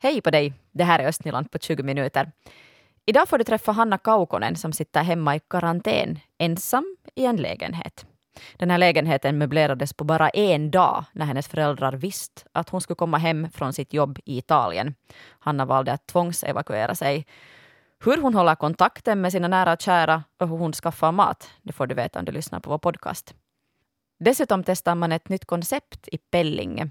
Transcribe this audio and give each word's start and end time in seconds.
Hej 0.00 0.20
på 0.20 0.30
dig! 0.30 0.52
Det 0.72 0.84
här 0.84 0.98
är 0.98 1.08
Östnyland 1.08 1.50
på 1.50 1.58
20 1.58 1.82
minuter. 1.82 2.32
Idag 3.06 3.28
får 3.28 3.38
du 3.38 3.44
träffa 3.44 3.72
Hanna 3.72 3.98
Kaukonen 3.98 4.56
som 4.56 4.72
sitter 4.72 5.02
hemma 5.02 5.36
i 5.36 5.40
karantän, 5.50 6.18
ensam 6.38 6.96
i 7.14 7.24
en 7.24 7.36
lägenhet. 7.36 8.06
Den 8.56 8.70
här 8.70 8.78
lägenheten 8.78 9.38
möblerades 9.38 9.92
på 9.92 10.04
bara 10.04 10.28
en 10.28 10.70
dag 10.70 11.04
när 11.12 11.26
hennes 11.26 11.48
föräldrar 11.48 11.92
visste 11.92 12.42
att 12.52 12.68
hon 12.68 12.80
skulle 12.80 12.94
komma 12.94 13.18
hem 13.18 13.50
från 13.50 13.72
sitt 13.72 13.92
jobb 13.92 14.18
i 14.24 14.38
Italien. 14.38 14.94
Hanna 15.38 15.64
valde 15.64 15.92
att 15.92 16.06
tvångsevakuera 16.06 16.94
sig. 16.94 17.26
Hur 18.04 18.22
hon 18.22 18.34
håller 18.34 18.54
kontakten 18.54 19.20
med 19.20 19.32
sina 19.32 19.48
nära 19.48 19.72
och 19.72 19.80
kära 19.80 20.24
och 20.38 20.48
hur 20.48 20.56
hon 20.56 20.72
skaffar 20.72 21.12
mat, 21.12 21.50
det 21.62 21.72
får 21.72 21.86
du 21.86 21.94
veta 21.94 22.18
om 22.18 22.24
du 22.24 22.32
lyssnar 22.32 22.60
på 22.60 22.70
vår 22.70 22.78
podcast. 22.78 23.34
Dessutom 24.20 24.64
testar 24.64 24.94
man 24.94 25.12
ett 25.12 25.28
nytt 25.28 25.44
koncept 25.44 26.08
i 26.08 26.18
Pellinge. 26.18 26.90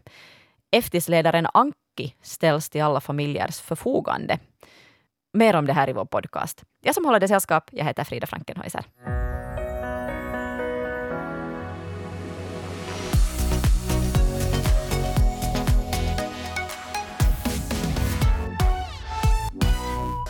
Eftisledaren 0.71 1.47
Anki 1.53 1.86
Anki 1.97 2.15
ställs 2.21 2.69
till 2.69 2.81
alla 2.83 3.01
familjers 3.01 3.61
förfogande. 3.61 4.39
Mer 5.33 5.55
om 5.55 5.65
det 5.65 5.73
här 5.73 5.89
i 5.89 5.93
vår 5.93 6.05
podcast. 6.05 6.63
Jag 6.81 6.95
som 6.95 7.05
håller 7.05 7.19
det 7.19 7.27
sällskap, 7.27 7.69
jag 7.71 7.85
heter 7.85 8.03
Frida 8.03 8.27
Frankenhäuser. 8.27 8.85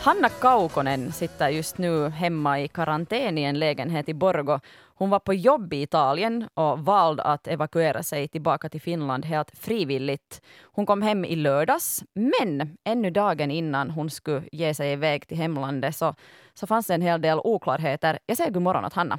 Hanna 0.08 0.28
Kaukonen 0.28 1.12
sitter 1.12 1.48
just 1.48 1.78
nu 1.78 2.08
hemma 2.08 2.60
i 2.60 2.68
karantän 2.68 3.38
i 3.38 3.44
en 3.44 3.58
lägenhet 3.58 4.08
i 4.08 4.14
Borgo. 4.14 4.60
Hon 4.98 5.10
var 5.10 5.18
på 5.18 5.34
jobb 5.34 5.72
i 5.72 5.82
Italien 5.82 6.48
och 6.54 6.78
valde 6.78 7.22
att 7.22 7.48
evakuera 7.48 8.02
sig 8.02 8.28
tillbaka 8.28 8.68
till 8.68 8.80
Finland 8.80 9.24
helt 9.24 9.58
frivilligt. 9.58 10.42
Hon 10.74 10.86
kom 10.86 11.02
hem 11.02 11.24
i 11.24 11.36
lördags, 11.36 12.04
men 12.14 12.76
ännu 12.84 13.10
dagen 13.10 13.50
innan 13.50 13.90
hon 13.90 14.10
skulle 14.10 14.42
ge 14.52 14.74
sig 14.74 14.92
iväg 14.92 15.28
till 15.28 15.36
hemlandet 15.36 15.94
så, 15.94 16.14
så 16.54 16.66
fanns 16.66 16.86
det 16.86 16.94
en 16.94 17.02
hel 17.02 17.20
del 17.20 17.38
oklarheter. 17.44 18.18
Jag 18.26 18.36
säger 18.36 18.50
god 18.50 18.62
morgon 18.62 18.84
åt 18.84 18.94
Hanna. 18.94 19.18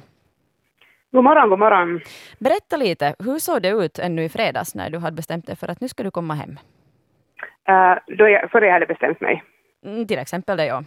God 1.12 1.24
morgon, 1.24 1.50
god 1.50 1.58
morgon. 1.58 2.00
Berätta 2.38 2.76
lite, 2.76 3.14
hur 3.18 3.38
såg 3.38 3.62
det 3.62 3.68
ut 3.68 3.98
ännu 3.98 4.24
i 4.24 4.28
fredags 4.28 4.74
när 4.74 4.90
du 4.90 4.98
hade 4.98 5.16
bestämt 5.16 5.46
dig 5.46 5.56
för 5.56 5.68
att 5.68 5.80
nu 5.80 5.88
ska 5.88 6.02
du 6.02 6.10
komma 6.10 6.34
hem? 6.34 6.58
Uh, 7.68 8.16
då 8.18 8.28
jag, 8.28 8.50
före 8.50 8.66
jag 8.66 8.72
hade 8.72 8.86
bestämt 8.86 9.20
mig. 9.20 9.44
Mm, 9.84 10.06
till 10.06 10.18
exempel 10.18 10.56
det, 10.56 10.66
ja. 10.66 10.82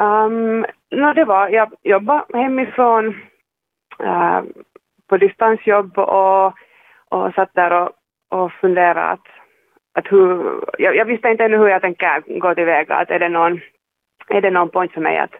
Ehm, 0.00 0.32
um, 0.32 0.66
no, 0.90 1.14
det 1.14 1.24
var, 1.24 1.48
jag 1.48 1.72
jobbade 1.82 2.38
hemifrån 2.38 3.08
uh, 4.02 4.42
på 5.08 5.16
distansjobb 5.16 5.98
och, 5.98 6.46
och 7.08 7.34
satt 7.34 7.54
där 7.54 7.82
och, 7.82 7.90
och 8.28 8.52
funderade 8.52 9.02
att, 9.02 9.26
att 9.94 10.12
hur, 10.12 10.60
jag, 10.78 10.96
jag, 10.96 11.04
visste 11.04 11.28
inte 11.28 11.44
ännu 11.44 11.56
hur 11.56 11.68
jag 11.68 11.82
tänker 11.82 12.38
gå 12.40 12.54
tillväga, 12.54 12.94
att 12.94 13.10
är 13.10 13.18
det 13.18 13.28
någon, 13.28 13.60
är 14.28 14.40
det 14.40 14.50
någon 14.50 14.68
point 14.68 14.92
för 14.92 15.00
mig 15.00 15.18
att, 15.18 15.34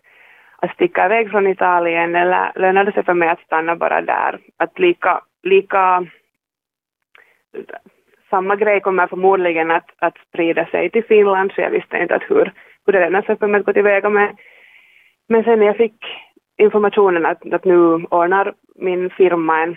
att 0.56 0.74
sticka 0.74 1.06
iväg 1.06 1.30
från 1.30 1.46
Italien 1.46 2.14
eller 2.14 2.52
lönar 2.54 2.84
det 2.84 2.92
sig 2.92 3.04
för 3.04 3.14
mig 3.14 3.28
att 3.28 3.40
stanna 3.40 3.76
bara 3.76 4.00
där? 4.00 4.38
Att 4.56 4.78
lika, 4.78 5.20
lika 5.42 6.06
samma 8.30 8.56
grej 8.56 8.80
kommer 8.80 9.06
förmodligen 9.06 9.70
att, 9.70 9.90
att 9.98 10.14
sprida 10.28 10.66
sig 10.66 10.90
till 10.90 11.04
Finland, 11.04 11.52
så 11.52 11.60
jag 11.60 11.70
visste 11.70 11.98
inte 11.98 12.14
att 12.14 12.30
hur, 12.30 12.52
hur 12.88 12.92
det 12.92 13.00
lönar 13.00 13.22
sig 13.22 13.38
för 13.38 13.46
mig 13.46 13.58
att 13.60 13.66
gå 13.66 13.72
tillväga 13.72 14.08
med. 14.08 14.36
Men 15.28 15.44
sen 15.44 15.58
när 15.58 15.66
jag 15.66 15.76
fick 15.76 16.04
informationen 16.56 17.26
att, 17.26 17.52
att 17.52 17.64
nu 17.64 17.78
ordnar 18.10 18.54
min 18.74 19.10
firma 19.10 19.62
en 19.62 19.76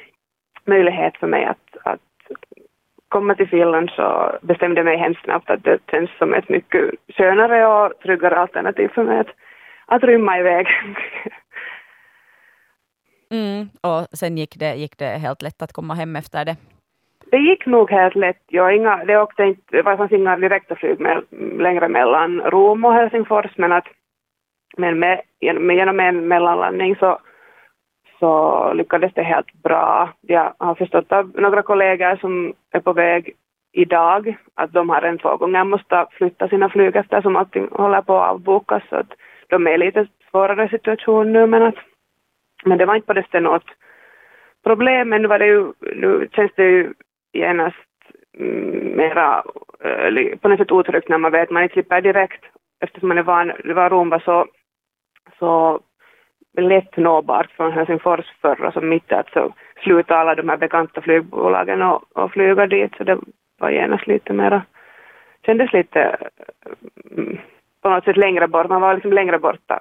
möjlighet 0.66 1.18
för 1.18 1.28
mig 1.28 1.46
att, 1.46 1.78
att 1.84 2.00
komma 3.08 3.36
till 3.36 3.50
Finland 3.50 3.90
så 3.90 4.38
bestämde 4.42 4.80
jag 4.80 4.86
mig 4.86 4.98
hemskt 4.98 5.24
snabbt 5.24 5.50
att 5.50 5.64
det 5.64 5.80
känns 5.92 6.10
som 6.18 6.34
ett 6.34 6.50
mycket 6.50 6.92
skönare 7.18 7.68
och 7.68 8.00
tryggare 8.00 8.38
alternativ 8.38 8.88
för 8.88 9.04
mig 9.04 9.20
att, 9.20 9.32
att 9.86 10.04
rymma 10.04 10.40
iväg. 10.40 10.68
Mm, 13.32 13.70
och 13.82 14.18
sen 14.18 14.38
gick 14.38 14.56
det, 14.60 14.76
gick 14.76 14.98
det 14.98 15.06
helt 15.06 15.42
lätt 15.42 15.62
att 15.62 15.74
komma 15.74 15.94
hem 15.94 16.16
efter 16.16 16.46
det? 16.46 16.56
Det 17.32 17.38
gick 17.38 17.66
nog 17.66 17.92
helt 17.92 18.16
lätt. 18.16 18.44
Jag 18.48 18.76
inga, 18.76 19.06
det, 19.06 19.18
åkte 19.18 19.44
inte, 19.44 19.62
det 19.72 19.84
fanns 19.84 20.12
inga 20.12 20.38
direkta 20.38 20.76
flyg 20.76 21.00
med, 21.00 21.24
längre 21.60 21.88
mellan 21.88 22.42
Rom 22.42 22.86
och 22.86 22.94
Helsingfors 22.94 23.58
men 23.58 23.72
att 23.72 23.88
men 24.78 25.00
med, 25.00 25.22
med, 25.42 25.76
genom 25.76 26.00
en 26.00 26.28
mellanlandning 26.28 26.96
så, 26.96 27.20
så 28.20 28.74
lyckades 28.74 29.14
det 29.14 29.24
helt 29.24 29.54
bra. 29.54 30.10
Jag 30.22 30.54
har 30.58 30.76
förstått 30.76 31.12
av 31.12 31.32
några 31.36 31.62
kollegor 31.62 32.16
som 32.16 32.54
är 32.72 32.80
på 32.80 32.94
väg 32.94 33.36
idag 33.72 34.38
att 34.56 34.74
de 34.74 34.90
har 34.90 35.02
en 35.02 35.18
två 35.18 35.38
gånger 35.38 35.64
måste 35.64 36.06
flytta 36.12 36.48
sina 36.48 36.70
flyg 36.70 36.96
eftersom 36.96 37.36
allting 37.36 37.68
håller 37.72 38.02
på 38.02 38.20
att 38.20 38.32
avbokas 38.32 38.84
så 38.90 38.96
att 38.96 39.14
de 39.50 39.68
är 39.68 39.72
i 39.72 39.78
lite 39.78 40.08
svårare 40.32 40.70
situation 40.70 41.34
nu 41.34 41.48
men 41.48 41.64
att 41.64 41.76
men 42.66 42.78
det 42.78 42.86
var 42.86 42.96
inte 42.96 43.08
på 43.08 43.14
det 43.14 43.24
sättet 43.24 43.44
något 43.44 43.66
problem 44.64 45.10
men 45.10 45.22
nu 45.22 45.28
var 45.28 45.40
det 45.40 45.46
ju, 45.46 45.74
nu 45.96 46.28
känns 46.32 46.52
det 46.56 46.64
ju 46.64 46.94
genast 47.34 47.78
mm, 48.38 48.96
mera 48.96 49.44
eh, 49.84 50.38
på 50.38 50.48
något 50.48 50.60
sätt 50.60 50.72
otryggt 50.72 51.10
när 51.10 51.18
man 51.18 51.32
vet 51.32 51.44
att 51.44 51.50
man 51.50 51.64
inte 51.64 51.74
slipper 51.74 52.02
direkt 52.02 52.44
eftersom 52.82 53.08
man 53.08 53.18
är 53.18 53.24
van, 53.24 53.52
det 53.64 53.74
var 53.74 53.90
Rom 53.90 54.10
var 54.10 54.20
så, 54.20 54.46
så 55.40 55.80
lätt 56.58 56.98
nåbart 56.98 57.52
från 57.52 57.72
Helsingfors 57.72 58.26
förr 58.42 58.72
och 58.76 58.84
mitt 58.84 59.12
att 59.12 59.30
så 59.30 59.54
sluta 59.84 60.16
alla 60.16 60.36
de 60.36 60.50
här 60.50 60.58
bekanta 60.58 61.02
flygbolagen 61.02 61.82
och, 61.82 62.18
och 62.18 62.32
flyga 62.32 62.68
dit 62.68 62.96
så 62.98 63.04
det 63.04 63.20
var 63.60 63.70
genast 63.70 64.08
lite 64.08 64.34
mera, 64.34 64.66
kändes 65.46 65.74
lite 65.74 66.18
mm, 67.12 67.38
på 67.82 67.90
något 67.90 68.04
sätt 68.04 68.18
längre 68.18 68.48
bort, 68.48 68.70
man 68.70 68.82
var 68.82 68.94
liksom 68.94 69.14
längre 69.14 69.40
borta, 69.40 69.80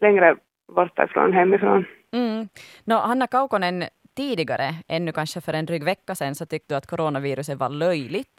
längre 0.00 0.36
borta 0.76 1.04
ifrån 1.04 1.32
hemifrån. 1.32 1.84
Mm. 2.12 2.48
No, 2.84 2.94
Hanna 2.94 3.26
Kaukonen, 3.26 3.82
tidigare, 4.20 4.68
ännu 4.96 5.10
kanske 5.12 5.40
för 5.40 5.52
en 5.52 5.66
dryg 5.66 5.84
vecka 5.84 6.12
sedan, 6.14 6.34
så 6.34 6.46
tyckte 6.46 6.74
du 6.74 6.78
att 6.78 6.90
coronaviruset 6.92 7.58
var 7.58 7.70
löjligt. 7.84 8.38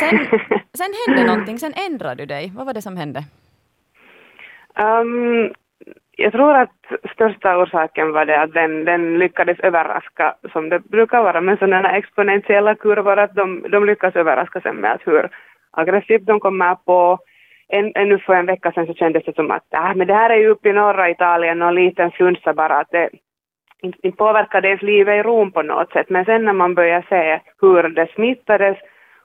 Sen, 0.00 0.16
sen 0.80 0.92
hände 1.00 1.22
någonting, 1.30 1.58
sen 1.58 1.74
ändrade 1.88 2.22
du 2.22 2.26
dig. 2.26 2.52
Vad 2.56 2.66
var 2.66 2.74
det 2.74 2.82
som 2.82 2.96
hände? 2.96 3.20
Um, 4.86 5.52
jag 6.16 6.32
tror 6.32 6.54
att 6.54 6.80
största 7.14 7.56
orsaken 7.62 8.12
var 8.12 8.24
det 8.26 8.40
att 8.40 8.52
den, 8.52 8.84
den 8.84 9.18
lyckades 9.18 9.60
överraska, 9.60 10.34
som 10.52 10.68
det 10.68 10.78
brukar 10.78 11.22
vara 11.22 11.40
med 11.40 11.58
sådana 11.58 11.96
exponentiella 11.96 12.74
kurvor, 12.74 13.18
att 13.18 13.34
de, 13.34 13.66
de 13.72 13.86
lyckas 13.86 14.16
överraska 14.16 14.60
sen 14.60 14.76
med 14.76 14.92
att 14.92 15.06
hur 15.06 15.28
aggressivt 15.70 16.26
de 16.26 16.40
kommer 16.40 16.74
på. 16.74 17.18
En, 17.72 17.92
ännu 17.94 18.18
för 18.18 18.34
en 18.34 18.46
vecka 18.46 18.72
sedan 18.72 18.86
så 18.86 18.94
kändes 18.94 19.24
det 19.24 19.34
som 19.34 19.50
att 19.50 19.74
äh, 19.74 19.94
men 19.94 20.06
det 20.06 20.14
här 20.14 20.30
är 20.30 20.36
ju 20.36 20.48
uppe 20.48 20.68
i 20.68 20.72
norra 20.72 21.10
Italien 21.10 21.62
och 21.62 21.68
en 21.68 21.74
liten 21.74 22.10
flunsa 22.10 22.54
bara, 22.54 22.76
att 22.80 22.90
det, 22.90 23.10
inte 23.82 24.10
påverkade 24.10 24.68
ens 24.68 24.82
livet 24.82 25.14
i 25.14 25.22
Rom 25.22 25.52
på 25.52 25.62
något 25.62 25.92
sätt, 25.92 26.10
men 26.10 26.24
sen 26.24 26.44
när 26.44 26.52
man 26.52 26.74
börjar 26.74 27.06
se 27.08 27.40
hur 27.60 27.88
det 27.88 28.06
smittades 28.14 28.78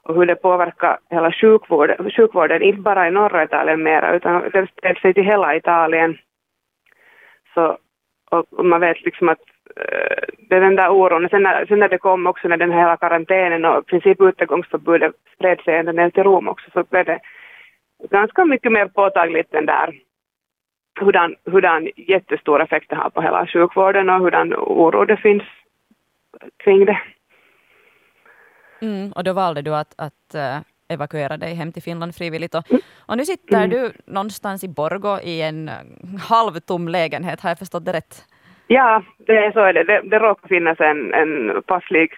och 0.04 0.16
hur 0.16 0.26
det 0.26 0.36
påverkar 0.36 0.98
hela 1.10 1.32
sjukvården, 1.32 2.12
sjukvården 2.12 2.62
inte 2.62 2.82
bara 2.82 3.08
i 3.08 3.12
norra 3.12 3.44
Italien 3.44 3.84
mera, 3.84 4.16
utan 4.16 4.50
det 4.54 4.68
spred 4.68 4.98
sig 4.98 5.14
till 5.14 5.24
hela 5.24 5.56
Italien. 5.56 6.18
Så, 7.54 7.78
och 8.30 8.66
man 8.66 8.82
vet 8.82 9.06
liksom 9.06 9.30
att 9.30 9.42
eh, 9.76 10.24
det 10.50 10.56
är 10.56 10.62
den 10.62 10.76
där 10.76 10.90
oron. 10.90 11.30
Sen 11.30 11.44
när, 11.44 11.66
sen 11.66 11.80
när 11.80 11.90
det 11.90 11.98
kom 11.98 12.28
också 12.28 12.48
när 12.48 12.58
den 12.58 12.72
här 12.72 12.80
hela 12.80 12.98
karantänen 12.98 13.66
och 13.66 13.80
i 13.80 13.86
princip 13.86 14.22
utegångsförbudet 14.22 15.14
spred 15.36 15.60
sig 15.62 15.78
ända 15.78 15.92
ner 15.92 16.10
till 16.10 16.24
Rom 16.24 16.48
också, 16.48 16.72
så 16.72 16.84
blev 16.84 17.06
det 17.06 17.20
ganska 18.10 18.46
mycket 18.46 18.72
mer 18.72 18.88
påtagligt 18.88 19.52
den 19.52 19.66
där 19.66 19.94
hurdan, 21.00 21.36
hurdan 21.46 21.90
jättestor 21.96 22.62
effekt 22.62 22.90
det 22.90 22.96
har 22.96 23.10
på 23.10 23.22
hela 23.22 23.48
sjukvården 23.48 24.10
och 24.10 24.20
hurdan 24.20 24.54
oro 24.54 25.06
det 25.06 25.18
finns 25.18 25.44
kring 26.64 26.86
det. 26.86 27.00
Mm, 28.82 29.12
och 29.12 29.24
då 29.24 29.34
valde 29.34 29.62
du 29.62 29.76
att, 29.76 29.96
att 29.98 30.36
uh, 30.36 30.60
evakuera 30.90 31.38
dig 31.38 31.54
hem 31.56 31.72
till 31.72 31.84
Finland 31.84 32.16
frivilligt. 32.16 32.56
Och, 32.56 32.72
mm. 32.72 32.82
och 33.08 33.18
nu 33.18 33.26
sitter 33.26 33.58
mm. 33.58 33.70
du 33.70 33.92
någonstans 34.06 34.64
i 34.64 34.68
Borgo 34.68 35.20
i 35.24 35.42
en 35.42 35.70
halvtom 36.30 36.88
lägenhet, 36.88 37.42
har 37.42 37.50
jag 37.50 37.60
förstått 37.60 37.86
det 37.86 37.94
rätt? 37.94 38.26
Ja, 38.68 39.04
det 39.18 39.38
är 39.38 39.52
så 39.52 39.60
är 39.60 39.74
det. 39.74 39.84
Det, 39.84 40.02
det 40.02 40.20
råkar 40.20 40.48
finnas 40.48 40.80
en, 40.80 41.14
en 41.14 41.62
passlig 41.66 42.12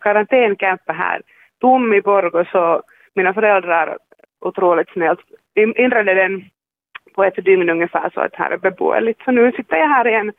karantäncamper 0.00 0.92
här 0.92 1.22
tom 1.60 1.94
i 1.94 2.00
Borgo, 2.00 2.44
så 2.52 2.82
mina 3.14 3.34
föräldrar 3.34 3.98
otroligt 4.40 4.90
snällt 4.90 5.20
inredde 5.54 6.14
den 6.14 6.44
på 7.14 7.24
ett 7.24 7.44
dygn 7.44 7.70
ungefär 7.70 8.10
så 8.14 8.20
att 8.20 8.34
här 8.34 8.50
är 8.50 8.58
beboeligt. 8.58 9.24
Så 9.24 9.30
nu 9.30 9.52
sitter 9.52 9.76
jag 9.76 9.88
här 9.88 10.08
i 10.08 10.14
en 10.14 10.32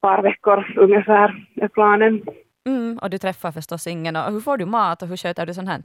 par 0.00 0.22
veckor 0.22 0.72
ungefär 0.76 1.46
är 1.60 1.68
planen. 1.68 2.22
Mm, 2.66 2.98
och 3.02 3.10
du 3.10 3.18
träffar 3.18 3.52
förstås 3.52 3.86
ingen. 3.86 4.16
Och 4.16 4.32
hur 4.32 4.40
får 4.40 4.56
du 4.56 4.66
mat 4.66 5.02
och 5.02 5.08
hur 5.08 5.16
sköter 5.16 5.46
du 5.46 5.54
sånt 5.54 5.68
här? 5.68 5.80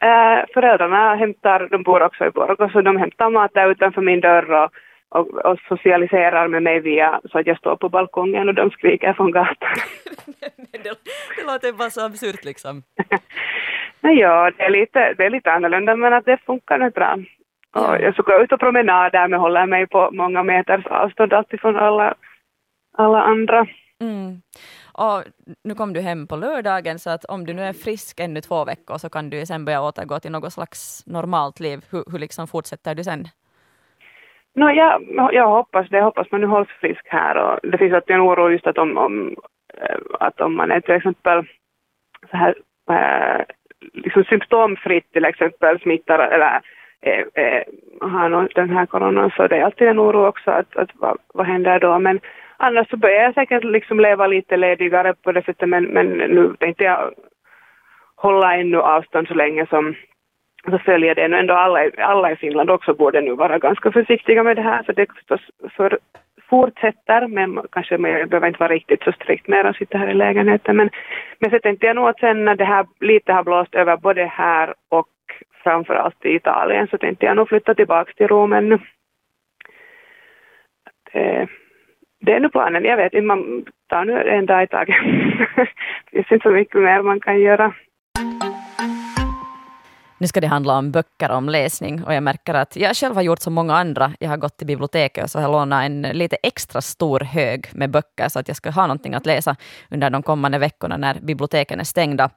Äh, 0.00 0.44
föräldrarna 0.54 1.14
hämtar, 1.14 1.68
de 1.70 1.82
bor 1.82 2.02
också 2.02 2.26
i 2.26 2.30
Borgå, 2.30 2.68
så 2.68 2.80
de 2.80 2.96
hämtar 2.96 3.30
mat 3.30 3.54
där 3.54 3.70
utanför 3.70 4.02
min 4.02 4.20
dörr 4.20 4.52
och, 4.52 4.70
och, 5.08 5.26
och, 5.44 5.58
socialiserar 5.68 6.48
med 6.48 6.62
mig 6.62 6.80
via 6.80 7.20
så 7.30 7.38
att 7.38 7.46
jag 7.46 7.58
står 7.58 7.76
på 7.76 7.88
balkongen 7.88 8.48
och 8.48 8.54
de 8.54 8.70
skriker 8.70 9.12
från 9.12 9.30
gatan. 9.30 9.76
det, 10.72 10.98
det 11.36 11.44
låter 11.46 11.72
bara 11.72 11.90
så 11.90 12.06
absurt 12.06 12.44
liksom. 12.44 12.82
Ja, 14.00 14.50
det 14.56 14.62
är 14.62 14.70
lite, 14.70 15.14
det 15.14 15.24
är 15.24 15.30
lite 15.30 15.52
annorlunda 15.52 15.96
men 15.96 16.12
att 16.12 16.24
det 16.24 16.38
funkar 16.46 16.78
nu 16.78 16.90
bra. 16.90 17.18
Och 17.74 18.00
jag 18.00 18.14
ska 18.14 18.22
gå 18.22 18.42
ut 18.42 18.52
och 18.52 18.60
promenada 18.60 19.28
men 19.28 19.40
håller 19.40 19.66
mig 19.66 19.86
på 19.86 20.10
många 20.12 20.42
meters 20.42 20.86
avstånd 20.86 21.32
alltifrån 21.32 21.76
alla, 21.76 22.14
alla 22.96 23.22
andra. 23.22 23.66
Mm. 24.00 24.42
Och 24.92 25.22
nu 25.64 25.74
kom 25.74 25.92
du 25.92 26.00
hem 26.00 26.26
på 26.26 26.36
lördagen, 26.36 26.98
så 26.98 27.10
att 27.10 27.24
om 27.24 27.46
du 27.46 27.52
nu 27.52 27.62
är 27.62 27.72
frisk 27.72 28.20
ännu 28.20 28.40
två 28.40 28.64
veckor 28.64 28.98
så 28.98 29.08
kan 29.08 29.30
du 29.30 29.46
sen 29.46 29.64
börja 29.64 29.82
återgå 29.82 30.20
till 30.20 30.32
något 30.32 30.52
slags 30.52 31.06
normalt 31.06 31.60
liv. 31.60 31.78
Hur, 31.90 32.04
hur 32.12 32.18
liksom 32.18 32.46
fortsätter 32.46 32.94
du 32.94 33.04
sen? 33.04 33.24
No, 34.54 34.70
jag, 34.70 35.02
jag 35.32 35.48
hoppas 35.48 35.88
det. 35.88 35.96
Jag 35.96 36.04
hoppas 36.04 36.30
man 36.30 36.40
nu 36.40 36.46
hålls 36.46 36.68
frisk 36.68 37.06
här. 37.06 37.36
Och 37.36 37.70
det 37.70 37.78
finns 37.78 37.94
alltid 37.94 38.16
en 38.16 38.22
oro 38.22 38.50
just 38.50 38.66
att 38.66 38.78
om, 38.78 38.98
om, 38.98 39.36
eh, 39.80 39.98
att 40.20 40.40
om 40.40 40.56
man 40.56 40.70
är 40.70 40.80
till 40.80 40.94
exempel 40.94 41.46
så 42.30 42.36
här, 42.36 42.54
äh, 42.90 43.44
liksom 43.92 44.24
symptomfritt 44.24 45.12
till 45.12 45.24
exempel 45.24 45.80
smittar 45.80 46.18
eller 46.18 46.60
eh, 47.04 47.44
äh, 47.44 47.62
har 48.00 48.54
den 48.54 48.70
här 48.70 48.86
coronan 48.86 49.30
så 49.36 49.46
det 49.46 49.56
är 49.56 49.64
alltid 49.64 49.88
en 49.88 50.00
oro 50.00 50.26
också 50.26 50.50
att, 50.50 50.76
att 50.76 50.90
vad, 50.94 51.18
vad 51.34 51.46
händer 51.46 51.80
då. 51.80 51.98
Men 51.98 52.20
annars 52.56 52.90
så 52.90 52.96
börjar 52.96 53.22
jag 53.22 53.34
säkert 53.34 53.64
liksom 53.64 54.00
leva 54.00 54.26
lite 54.26 54.56
ledigare 54.56 55.14
på 55.14 55.32
det 55.32 55.42
sättet 55.42 55.68
men, 55.68 55.84
men 55.84 56.06
nu 56.06 56.54
tänkte 56.58 56.84
jag 56.84 57.12
hålla 58.16 58.56
ännu 58.56 58.78
avstånd 58.80 59.28
så 59.28 59.34
länge 59.34 59.66
som 59.66 59.94
så 60.70 60.78
följer 60.78 61.14
det 61.14 61.28
nu 61.28 61.36
ändå 61.36 61.54
alla, 61.54 61.90
alla 61.98 62.32
i 62.32 62.36
Finland 62.36 62.70
också 62.70 62.94
borde 62.94 63.20
nu 63.20 63.34
vara 63.34 63.58
ganska 63.58 63.92
försiktiga 63.92 64.42
med 64.42 64.56
det 64.56 64.62
här 64.62 64.82
så 64.82 64.92
det 64.92 65.12
förstås 65.14 65.40
för, 65.76 65.98
fortsätter 66.50 67.26
men 67.26 67.60
kanske 67.72 67.98
man 67.98 68.28
behöver 68.28 68.46
inte 68.46 68.60
vara 68.60 68.72
riktigt 68.72 69.02
så 69.02 69.12
strikt 69.12 69.48
med 69.48 69.66
att 69.66 69.76
sitta 69.76 69.98
här 69.98 70.08
i 70.08 70.14
lägenheten 70.14 70.76
men, 70.76 70.90
men 71.38 71.50
så 71.50 71.58
tänkte 71.58 71.86
jag 71.86 71.96
nog 71.96 72.08
att 72.08 72.18
sen 72.18 72.44
när 72.44 72.54
det 72.54 72.64
här 72.64 72.86
lite 73.00 73.32
har 73.32 73.44
blåst 73.44 73.74
över 73.74 73.96
både 73.96 74.24
här 74.24 74.74
och 74.88 75.08
framförallt 75.64 76.24
i 76.24 76.34
Italien 76.34 76.88
så 76.88 76.98
tänkte 76.98 77.26
jag 77.26 77.36
nog 77.36 77.48
flytta 77.48 77.74
tillbaka 77.74 78.12
till 78.12 78.28
Rom 78.28 78.52
ännu. 78.52 78.78
Det, 81.12 81.48
det 82.20 82.32
är 82.32 82.40
nu 82.40 82.48
planen. 82.48 82.84
Jag 82.84 82.96
vet 82.96 83.12
inte, 83.12 83.26
man 83.26 83.64
tar 83.88 84.04
nu 84.04 84.28
en 84.28 84.46
dag 84.46 84.62
i 84.62 84.66
taget. 84.66 84.96
det 86.10 86.22
finns 86.22 86.32
inte 86.32 86.48
så 86.48 86.50
mycket 86.50 86.80
mer 86.80 87.02
man 87.02 87.20
kan 87.20 87.40
göra. 87.40 87.74
Nu 90.24 90.28
ska 90.28 90.40
det 90.40 90.46
handla 90.46 90.78
om 90.78 90.90
böcker 90.90 91.30
och 91.30 91.36
om 91.36 91.48
läsning 91.48 92.04
och 92.04 92.14
jag 92.14 92.22
märker 92.22 92.54
att 92.54 92.76
jag 92.76 92.96
själv 92.96 93.14
har 93.14 93.22
gjort 93.22 93.40
som 93.40 93.52
många 93.52 93.74
andra. 93.76 94.12
Jag 94.20 94.28
har 94.28 94.36
gått 94.36 94.56
till 94.56 94.66
biblioteket 94.66 95.24
och 95.24 95.30
så 95.30 95.40
har 95.40 95.52
lånat 95.52 95.84
en 95.84 96.02
lite 96.02 96.36
extra 96.42 96.80
stor 96.80 97.20
hög 97.20 97.66
med 97.72 97.90
böcker 97.90 98.28
så 98.28 98.38
att 98.38 98.48
jag 98.48 98.56
ska 98.56 98.70
ha 98.70 98.82
någonting 98.82 99.14
att 99.14 99.26
läsa 99.26 99.56
under 99.90 100.10
de 100.10 100.22
kommande 100.22 100.58
veckorna 100.58 100.96
när 100.96 101.20
biblioteken 101.20 101.80
är 101.80 101.84
stängda. 101.84 102.30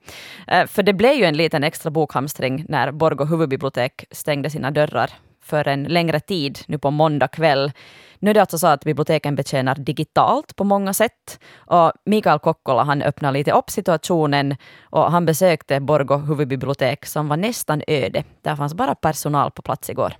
Eh, 0.48 0.66
för 0.66 0.84
det 0.84 0.94
blev 0.94 1.13
ju 1.13 1.24
en 1.24 1.38
liten 1.38 1.63
extra 1.63 1.92
bokhamstring 1.92 2.66
när 2.69 2.92
Borgå 2.92 3.25
huvudbibliotek 3.25 4.06
stängde 4.12 4.50
sina 4.50 4.72
dörrar 4.72 5.12
för 5.44 5.68
en 5.68 5.84
längre 5.84 6.19
tid 6.19 6.60
nu 6.68 6.78
på 6.78 6.92
måndag 6.92 7.28
kväll. 7.28 7.72
Nu 8.19 8.29
är 8.29 8.33
det 8.33 8.41
alltså 8.41 8.57
så 8.57 8.67
att 8.67 8.83
biblioteken 8.83 9.35
betjänar 9.35 9.75
digitalt 9.75 10.55
på 10.55 10.63
många 10.63 10.93
sätt. 10.93 11.39
Och 11.55 11.91
Mikael 12.05 12.39
Kokkola 12.39 12.83
han 12.83 13.01
öppnade 13.01 13.37
lite 13.37 13.51
upp 13.51 13.69
situationen 13.69 14.55
och 14.83 15.11
han 15.11 15.25
besökte 15.25 15.79
Borgo 15.79 16.17
huvudbibliotek 16.17 17.05
som 17.05 17.27
var 17.27 17.37
nästan 17.37 17.81
öde. 17.87 18.23
Där 18.41 18.55
fanns 18.55 18.73
bara 18.73 18.95
personal 18.95 19.51
på 19.51 19.61
plats 19.61 19.89
igår. 19.89 20.13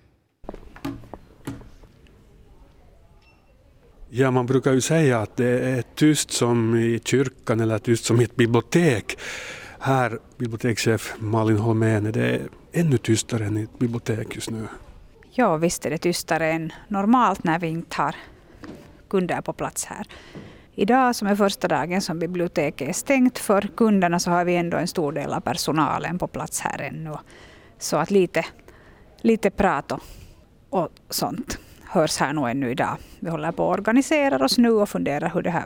Ja, 4.10 4.32
man 4.32 4.46
brukar 4.46 4.74
ju 4.74 4.82
säga 4.82 5.20
att 5.20 5.38
det 5.38 5.60
är 5.60 5.84
tyst 5.96 6.32
som 6.32 6.76
i 6.76 7.00
kyrkan 7.06 7.60
eller 7.60 7.80
tyst 7.80 8.06
som 8.06 8.22
i 8.22 8.24
ett 8.24 8.36
bibliotek. 8.36 9.18
Här, 9.80 10.20
bibliotekschef 10.38 11.14
Malin 11.20 11.58
Holmén, 11.58 12.12
det 12.12 12.30
är 12.30 12.42
ännu 12.72 12.98
tystare 12.98 13.46
än 13.46 13.58
i 13.58 13.64
ett 13.64 13.80
bibliotek 13.80 14.36
just 14.36 14.50
nu. 14.50 14.68
Ja, 15.40 15.58
visst 15.58 15.86
är 15.86 15.90
det 15.90 15.98
tystare 15.98 16.52
än 16.52 16.74
normalt 16.88 17.44
när 17.44 17.60
vi 17.60 17.68
inte 17.68 18.02
har 18.02 18.16
kunder 19.10 19.42
på 19.42 19.54
plats 19.54 19.86
här. 19.86 20.08
Idag 20.76 21.16
som 21.16 21.28
är 21.28 21.36
första 21.36 21.68
dagen 21.68 22.02
som 22.02 22.20
biblioteket 22.20 22.90
är 22.90 22.94
stängt 22.94 23.40
för 23.40 23.62
kunderna 23.62 24.20
så 24.20 24.32
har 24.32 24.46
vi 24.46 24.56
ändå 24.56 24.78
en 24.78 24.88
stor 24.88 25.12
del 25.12 25.34
av 25.34 25.40
personalen 25.40 26.20
på 26.20 26.28
plats 26.28 26.60
här 26.60 26.82
ännu. 26.82 27.14
Så 27.80 27.98
att 27.98 28.12
lite, 28.12 28.46
lite 29.22 29.50
prat 29.50 29.92
och, 29.92 30.02
och 30.70 30.90
sånt 31.10 31.60
hörs 31.84 32.18
här 32.18 32.34
nog 32.34 32.50
ännu 32.50 32.72
idag. 32.72 32.98
Vi 33.20 33.30
håller 33.30 33.52
på 33.52 33.72
att 33.72 33.80
organisera 33.80 34.46
oss 34.46 34.58
nu 34.58 34.72
och 34.72 34.90
funderar 34.90 35.30
hur, 35.30 35.42
det 35.42 35.50
här, 35.52 35.66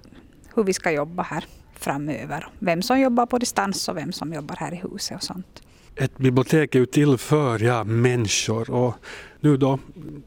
hur 0.55 0.63
vi 0.63 0.73
ska 0.73 0.91
jobba 0.91 1.23
här 1.23 1.45
framöver. 1.73 2.47
Vem 2.59 2.81
som 2.81 2.99
jobbar 2.99 3.25
på 3.25 3.37
distans 3.37 3.89
och 3.89 3.97
vem 3.97 4.11
som 4.11 4.33
jobbar 4.33 4.55
här 4.55 4.73
i 4.73 4.75
huset 4.75 5.17
och 5.17 5.23
sånt. 5.23 5.61
Ett 5.95 6.17
bibliotek 6.17 6.75
är 6.75 6.79
ju 6.79 6.85
till 6.85 7.17
för 7.17 7.59
ja, 7.63 7.83
människor 7.83 8.71
och 8.71 8.93
nu 9.39 9.57
då 9.57 9.79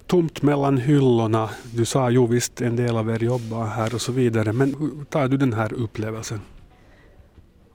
tomt 0.06 0.42
mellan 0.42 0.78
hyllorna. 0.78 1.50
Du 1.74 1.84
sa 1.84 2.10
ju 2.10 2.26
visst 2.26 2.60
en 2.60 2.76
del 2.76 2.96
av 2.96 3.10
er 3.10 3.24
jobbar 3.24 3.66
här 3.66 3.94
och 3.94 4.00
så 4.00 4.12
vidare. 4.12 4.52
Men 4.52 4.74
hur 4.74 5.04
tar 5.04 5.28
du 5.28 5.36
den 5.36 5.52
här 5.52 5.72
upplevelsen? 5.72 6.40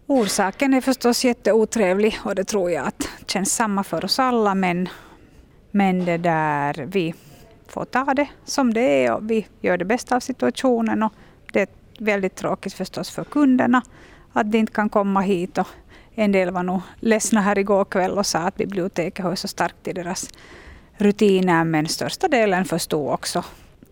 Orsaken 0.08 0.74
är 0.74 0.82
förstås 0.82 1.26
jätteotrevlig 1.26 2.18
och 2.24 2.36
det 2.36 2.44
tror 2.44 2.72
jag 2.72 2.88
att 2.88 3.10
känns 3.26 3.56
samma 3.56 3.84
för 3.84 4.06
oss 4.06 4.20
alla. 4.20 4.56
Men, 4.56 4.90
men 5.72 6.06
det 6.06 6.18
där 6.18 6.86
vi 6.92 7.14
får 7.68 7.86
ta 7.86 8.14
det 8.14 8.28
som 8.46 8.74
det 8.74 9.06
är 9.06 9.14
och 9.14 9.32
vi 9.32 9.48
gör 9.62 9.78
det 9.78 9.86
bästa 9.86 10.16
av 10.16 10.20
situationen. 10.20 11.04
Och 11.04 11.14
det 11.54 11.62
är 11.62 11.68
väldigt 12.00 12.36
tråkigt 12.36 12.74
förstås 12.74 13.10
för 13.10 13.24
kunderna 13.24 13.82
att 14.34 14.52
de 14.52 14.58
inte 14.58 14.74
kan 14.74 14.90
komma 14.90 15.22
hit. 15.22 15.58
Och 15.58 15.68
en 16.20 16.32
del 16.32 16.52
var 16.52 16.64
nog 16.64 16.82
ledsna 17.00 17.42
här 17.42 17.58
igår 17.58 17.86
kväll 17.86 18.18
och 18.18 18.26
sa 18.26 18.40
att 18.40 18.56
biblioteket 18.56 19.26
hör 19.26 19.36
så 19.36 19.48
starkt 19.48 19.84
till 19.84 19.96
deras 19.96 20.30
rutiner 20.98 21.64
men 21.64 21.88
största 21.88 22.28
delen 22.28 22.66
förstod 22.66 23.14
också. 23.14 23.44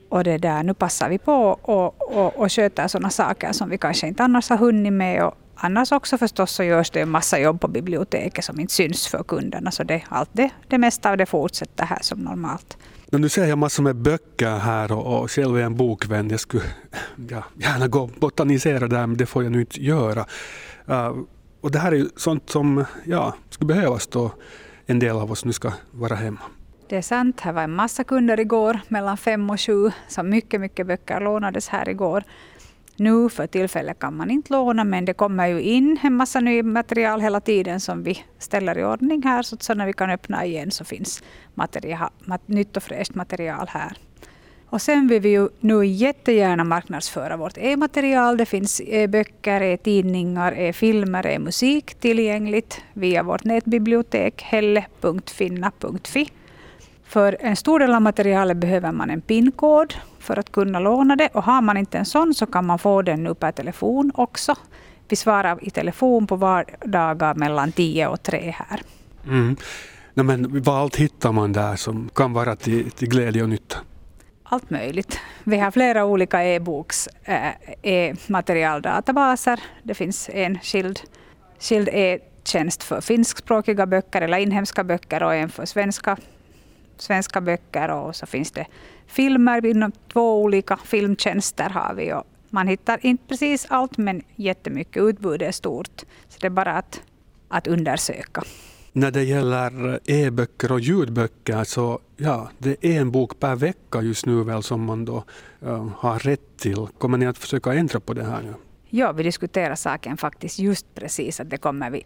Och 0.09 0.24
det 0.24 0.38
där, 0.38 0.63
nu 0.63 0.74
passar 0.74 1.09
vi 1.09 1.18
på 1.18 1.33
och, 1.62 2.18
och, 2.18 2.39
och 2.39 2.51
sköter 2.51 2.88
sådana 2.88 3.09
saker 3.09 3.51
som 3.51 3.69
vi 3.69 3.77
kanske 3.77 4.07
inte 4.07 4.24
annars 4.24 4.50
har 4.50 4.57
hunnit 4.57 4.94
med. 4.94 5.24
Och 5.24 5.33
annars 5.56 5.91
också 5.91 6.18
förstås 6.18 6.51
så 6.51 6.63
görs 6.63 6.89
det 6.89 7.01
en 7.01 7.09
massa 7.09 7.39
jobb 7.39 7.62
på 7.62 7.68
biblioteket 7.68 8.45
som 8.45 8.59
inte 8.59 8.73
syns 8.73 9.07
för 9.07 9.23
kunderna. 9.23 9.71
Så 9.71 9.83
det, 9.83 10.03
allt 10.09 10.30
det, 10.33 10.50
det 10.68 10.77
mesta 10.77 11.12
av 11.12 11.18
det 11.18 11.25
fortsätter 11.25 11.85
här 11.85 12.00
som 12.01 12.19
normalt. 12.19 12.77
Men 13.12 13.21
nu 13.21 13.30
ser 13.30 13.45
jag 13.45 13.57
massor 13.57 13.83
med 13.83 13.95
böcker 13.95 14.57
här 14.57 14.91
och, 14.91 15.21
och 15.21 15.31
själv 15.31 15.56
är 15.56 15.59
jag 15.59 15.65
en 15.65 15.75
bokvän. 15.75 16.30
Jag 16.30 16.39
skulle 16.39 16.63
ja, 17.30 17.44
gärna 17.56 17.88
gå 17.88 18.00
och 18.00 18.09
botanisera 18.09 18.88
där 18.88 19.07
men 19.07 19.18
det 19.18 19.25
får 19.25 19.44
jag 19.44 19.51
nu 19.51 19.59
inte 19.59 19.83
göra. 19.83 20.25
Uh, 20.89 21.12
och 21.62 21.71
det 21.71 21.80
här 21.80 21.92
är 21.92 21.95
ju 21.95 22.09
sånt 22.15 22.50
som 22.50 22.86
ja, 23.06 23.33
skulle 23.50 23.68
behövas 23.68 24.07
då 24.07 24.31
en 24.86 25.00
del 25.00 25.15
av 25.15 25.31
oss 25.31 25.45
nu 25.45 25.54
ska 25.54 25.71
vara 25.92 26.15
hemma. 26.15 26.39
Det 26.89 26.98
är 26.98 27.01
sant, 27.01 27.39
här 27.39 27.54
var 27.54 27.62
en 27.63 27.75
massa 27.75 28.04
kunder 28.04 28.40
igår 28.40 28.80
mellan 28.87 29.18
fem 29.18 29.49
och 29.49 29.61
sju, 29.61 29.92
så 30.07 30.23
mycket, 30.23 30.61
mycket 30.61 30.87
böcker 30.87 31.19
lånades 31.19 31.69
här 31.69 31.90
igår. 31.90 32.23
Nu 32.95 33.30
för 33.30 33.47
tillfället 33.47 33.99
kan 33.99 34.18
man 34.18 34.31
inte 34.31 34.54
låna, 34.54 34.83
men 34.83 35.06
det 35.06 35.14
kommer 35.14 35.47
ju 35.47 35.61
in 35.61 35.99
en 36.04 36.14
massa 36.14 36.40
ny 36.40 36.64
material 36.64 37.21
hela 37.21 37.42
tiden 37.42 37.80
som 37.80 38.04
vi 38.04 38.23
ställer 38.40 38.78
i 38.78 38.83
ordning 38.83 39.23
här, 39.23 39.44
så 39.44 39.56
att 39.56 39.78
när 39.78 39.85
vi 39.85 39.94
kan 39.94 40.09
öppna 40.09 40.45
igen 40.45 40.71
så 40.71 40.85
finns 40.85 41.23
material, 41.54 42.09
nytt 42.45 42.78
och 42.78 42.83
fräscht 42.83 43.16
material 43.16 43.68
här. 43.69 43.97
Och 44.69 44.81
sen 44.81 45.07
vill 45.07 45.21
vi 45.21 45.30
ju 45.30 45.50
nu 45.59 45.86
jättegärna 45.86 46.64
marknadsföra 46.64 47.38
vårt 47.38 47.57
e-material. 47.57 48.38
Det 48.38 48.45
finns 48.45 48.80
eh, 48.80 49.04
e-böcker, 49.04 49.62
e-tidningar, 49.62 50.52
eh, 50.52 50.59
e-filmer, 50.59 51.26
eh, 51.26 51.36
e-musik 51.36 51.94
tillgängligt 51.94 52.81
via 52.94 53.24
vårt 53.24 53.44
nätbibliotek 53.44 54.42
helle.finna.fi. 54.42 56.30
För 57.04 57.38
en 57.40 57.56
stor 57.56 57.80
del 57.80 57.95
av 57.95 58.02
materialet 58.02 58.57
behöver 58.57 58.92
man 58.92 59.09
en 59.09 59.21
PIN-kod 59.21 59.94
för 60.19 60.40
att 60.40 60.52
kunna 60.52 60.80
låna 60.80 61.16
det. 61.16 61.30
Och 61.33 61.44
har 61.44 61.62
man 61.62 61.78
inte 61.78 61.97
en 61.97 62.06
sån 62.06 62.33
så 62.33 62.45
kan 62.45 62.66
man 62.66 62.80
få 62.80 63.02
den 63.02 63.24
nu 63.24 63.33
per 63.33 63.52
telefon 63.52 64.12
också. 64.16 64.56
Vi 65.09 65.16
svarar 65.16 65.59
i 65.62 65.69
telefon 65.69 66.28
på 66.28 66.36
vardagar 66.36 67.36
mellan 67.36 67.71
10 67.71 68.07
och 68.07 68.24
3 68.24 68.56
här. 68.57 68.81
Mm. 69.28 69.56
No, 70.14 70.24
men 70.24 70.64
vad 70.64 70.78
allt 70.78 70.95
hittar 70.95 71.31
man 71.31 71.54
där 71.54 71.76
som 71.76 72.09
kan 72.16 72.33
vara 72.33 72.56
till, 72.56 72.92
till 72.92 73.09
glädje 73.09 73.44
och 73.44 73.50
nytta? 73.50 73.78
Allt 74.49 74.69
möjligt. 74.69 75.19
Vi 75.44 75.57
har 75.57 75.71
flera 75.71 76.06
olika 76.06 76.44
e-boks 76.44 77.07
eh, 77.23 77.51
e-materialdatabaser. 77.81 79.59
Det 79.83 79.94
finns 79.94 80.30
en 80.30 80.59
skild, 80.59 80.99
skild 81.59 81.89
e-tjänst 81.92 82.83
för 82.83 83.01
finskspråkiga 83.01 83.85
böcker 83.85 84.21
eller 84.21 84.37
inhemska 84.37 84.83
böcker 84.83 85.23
och 85.23 85.35
en 85.35 85.49
för 85.49 85.66
svenska 85.66 86.18
svenska 86.97 87.42
böcker 87.42 87.89
och 87.89 88.16
så 88.16 88.25
finns 88.25 88.51
det 88.51 88.66
filmer 89.07 89.66
inom 89.66 89.92
två 89.92 90.42
olika 90.42 90.77
filmtjänster 90.77 91.69
har 91.69 91.94
vi. 91.94 92.13
Och 92.13 92.23
man 92.49 92.68
hittar 92.68 93.06
inte 93.06 93.23
precis 93.27 93.66
allt 93.69 93.97
men 93.97 94.21
jättemycket. 94.35 95.04
Utbudet 95.04 95.47
är 95.47 95.51
stort. 95.51 96.01
Så 96.30 96.37
det 96.39 96.47
är 96.47 96.51
bara 96.51 96.73
att, 96.73 97.01
att 97.47 97.68
undersöka. 97.68 98.44
När 98.94 99.11
det 99.11 99.23
gäller 99.23 99.99
e-böcker 100.06 100.71
och 100.71 100.79
ljudböcker 100.79 101.63
så 101.63 101.99
ja, 102.17 102.49
det 102.57 102.85
är 102.85 103.01
en 103.01 103.11
bok 103.11 103.39
per 103.39 103.56
vecka 103.56 104.01
just 104.01 104.25
nu 104.25 104.44
väl 104.44 104.63
som 104.63 104.85
man 104.85 105.06
då 105.06 105.23
uh, 105.65 105.89
har 105.97 106.19
rätt 106.19 106.57
till. 106.57 106.87
Kommer 106.97 107.17
ni 107.17 107.25
att 107.25 107.37
försöka 107.37 107.73
ändra 107.73 107.99
på 107.99 108.13
det 108.13 108.23
här 108.23 108.41
nu? 108.41 108.53
Ja, 108.89 109.11
vi 109.11 109.23
diskuterar 109.23 109.75
saken 109.75 110.17
faktiskt 110.17 110.59
just 110.59 110.95
precis 110.95 111.39
att 111.39 111.49
det 111.49 111.57
kommer 111.57 111.89
vi 111.89 112.03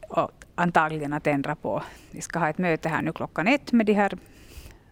antagligen 0.55 1.13
att 1.13 1.27
ändra 1.27 1.55
på. 1.55 1.83
Vi 2.11 2.21
ska 2.21 2.39
ha 2.39 2.49
ett 2.49 2.57
möte 2.57 2.89
här 2.89 3.01
nu 3.01 3.13
klockan 3.13 3.47
ett 3.47 3.71
med 3.71 3.85
de 3.85 3.93
här, 3.93 4.17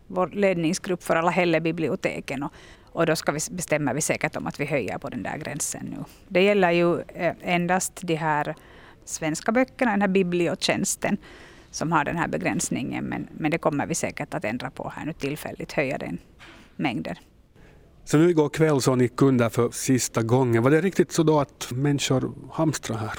vår 0.07 0.27
ledningsgrupp 0.27 1.03
för 1.03 1.15
alla 1.15 1.31
Hällebiblioteken 1.31 2.43
Och, 2.43 2.53
och 2.83 3.05
då 3.05 3.15
ska 3.15 3.31
vi, 3.31 3.39
bestämmer 3.51 3.93
vi 3.93 4.01
säkert 4.01 4.35
om 4.35 4.47
att 4.47 4.59
vi 4.59 4.65
höjer 4.65 4.97
på 4.97 5.09
den 5.09 5.23
där 5.23 5.37
gränsen 5.37 5.85
nu. 5.85 6.03
Det 6.27 6.43
gäller 6.43 6.71
ju 6.71 7.01
eh, 7.01 7.33
endast 7.41 8.01
de 8.01 8.15
här 8.15 8.55
svenska 9.05 9.51
böckerna, 9.51 9.91
den 9.91 10.01
här 10.01 10.07
bibliotjänsten 10.07 11.17
som 11.71 11.91
har 11.91 12.05
den 12.05 12.17
här 12.17 12.27
begränsningen. 12.27 13.05
Men, 13.05 13.27
men 13.37 13.51
det 13.51 13.57
kommer 13.57 13.85
vi 13.85 13.95
säkert 13.95 14.33
att 14.33 14.45
ändra 14.45 14.71
på 14.71 14.91
här 14.95 15.05
nu 15.05 15.13
tillfälligt, 15.13 15.71
höja 15.71 15.97
den 15.97 16.17
mängden. 16.75 17.15
Så 18.05 18.17
nu 18.17 18.29
igår 18.29 18.49
kväll 18.49 18.81
så 18.81 18.95
ni 18.95 19.07
kunder 19.07 19.49
för 19.49 19.69
sista 19.71 20.21
gången. 20.21 20.63
Var 20.63 20.71
det 20.71 20.81
riktigt 20.81 21.11
så 21.11 21.23
då 21.23 21.39
att 21.39 21.71
människor 21.71 22.33
hamstrar 22.51 22.97
här? 22.97 23.13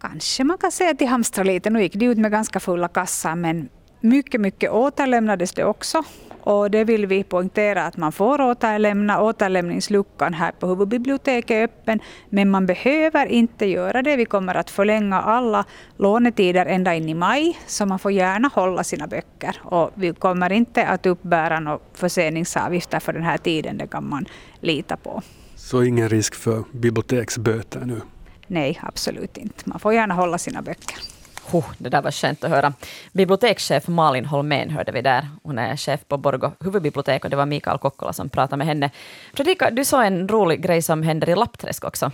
Kanske 0.00 0.44
man 0.44 0.58
kan 0.58 0.72
säga 0.72 0.90
att 0.90 0.98
de 0.98 1.04
hamstrar 1.04 1.44
lite. 1.44 1.70
Nu 1.70 1.82
gick 1.82 1.94
de 1.94 2.06
ut 2.06 2.18
med 2.18 2.30
ganska 2.30 2.60
fulla 2.60 2.88
kassar 2.88 3.36
men 3.36 3.68
mycket, 4.00 4.40
mycket 4.40 4.70
återlämnades 4.70 5.52
det 5.52 5.64
också. 5.64 6.02
Och 6.46 6.70
det 6.70 6.84
vill 6.84 7.06
vi 7.06 7.24
poängtera 7.24 7.86
att 7.86 7.96
man 7.96 8.12
får 8.12 8.40
återlämna. 8.40 9.22
Återlämningsluckan 9.22 10.34
här 10.34 10.52
på 10.52 10.66
huvudbiblioteket 10.66 11.50
är 11.50 11.64
öppen, 11.64 12.00
men 12.28 12.50
man 12.50 12.66
behöver 12.66 13.26
inte 13.26 13.66
göra 13.66 14.02
det. 14.02 14.16
Vi 14.16 14.24
kommer 14.24 14.54
att 14.54 14.70
förlänga 14.70 15.20
alla 15.20 15.64
lånetider 15.96 16.66
ända 16.66 16.94
in 16.94 17.08
i 17.08 17.14
maj, 17.14 17.58
så 17.66 17.86
man 17.86 17.98
får 17.98 18.12
gärna 18.12 18.48
hålla 18.54 18.84
sina 18.84 19.06
böcker. 19.06 19.60
Och 19.62 19.90
vi 19.94 20.14
kommer 20.14 20.52
inte 20.52 20.86
att 20.86 21.06
uppbära 21.06 21.60
några 21.60 21.78
förseningsavgifter 21.94 23.00
för 23.00 23.12
den 23.12 23.22
här 23.22 23.38
tiden, 23.38 23.78
det 23.78 23.86
kan 23.86 24.08
man 24.08 24.26
lita 24.60 24.96
på. 24.96 25.22
Så 25.54 25.82
ingen 25.82 26.08
risk 26.08 26.34
för 26.34 26.64
biblioteksböter 26.72 27.80
nu? 27.80 28.00
Nej, 28.46 28.80
absolut 28.82 29.36
inte. 29.36 29.62
Man 29.64 29.80
får 29.80 29.94
gärna 29.94 30.14
hålla 30.14 30.38
sina 30.38 30.62
böcker. 30.62 31.15
Oh, 31.52 31.64
det 31.78 31.88
där 31.88 32.02
var 32.02 32.10
skönt 32.10 32.44
att 32.44 32.50
höra. 32.50 32.72
Bibliotekschef 33.12 33.88
Malin 33.88 34.24
Holmén 34.24 34.70
hörde 34.70 34.92
vi 34.92 35.02
där. 35.02 35.28
Hon 35.42 35.58
är 35.58 35.76
chef 35.76 36.00
på 36.08 36.16
Borgo 36.16 36.52
huvudbibliotek 36.60 37.24
och 37.24 37.30
det 37.30 37.36
var 37.36 37.46
Mikael 37.46 37.78
Kokkola 37.78 38.12
som 38.12 38.28
pratade 38.28 38.56
med 38.56 38.66
henne. 38.66 38.90
Fredrika, 39.34 39.70
du 39.70 39.84
sa 39.84 40.04
en 40.04 40.28
rolig 40.28 40.62
grej 40.62 40.82
som 40.82 41.02
händer 41.02 41.28
i 41.28 41.34
Lappträsk 41.34 41.84
också. 41.84 42.10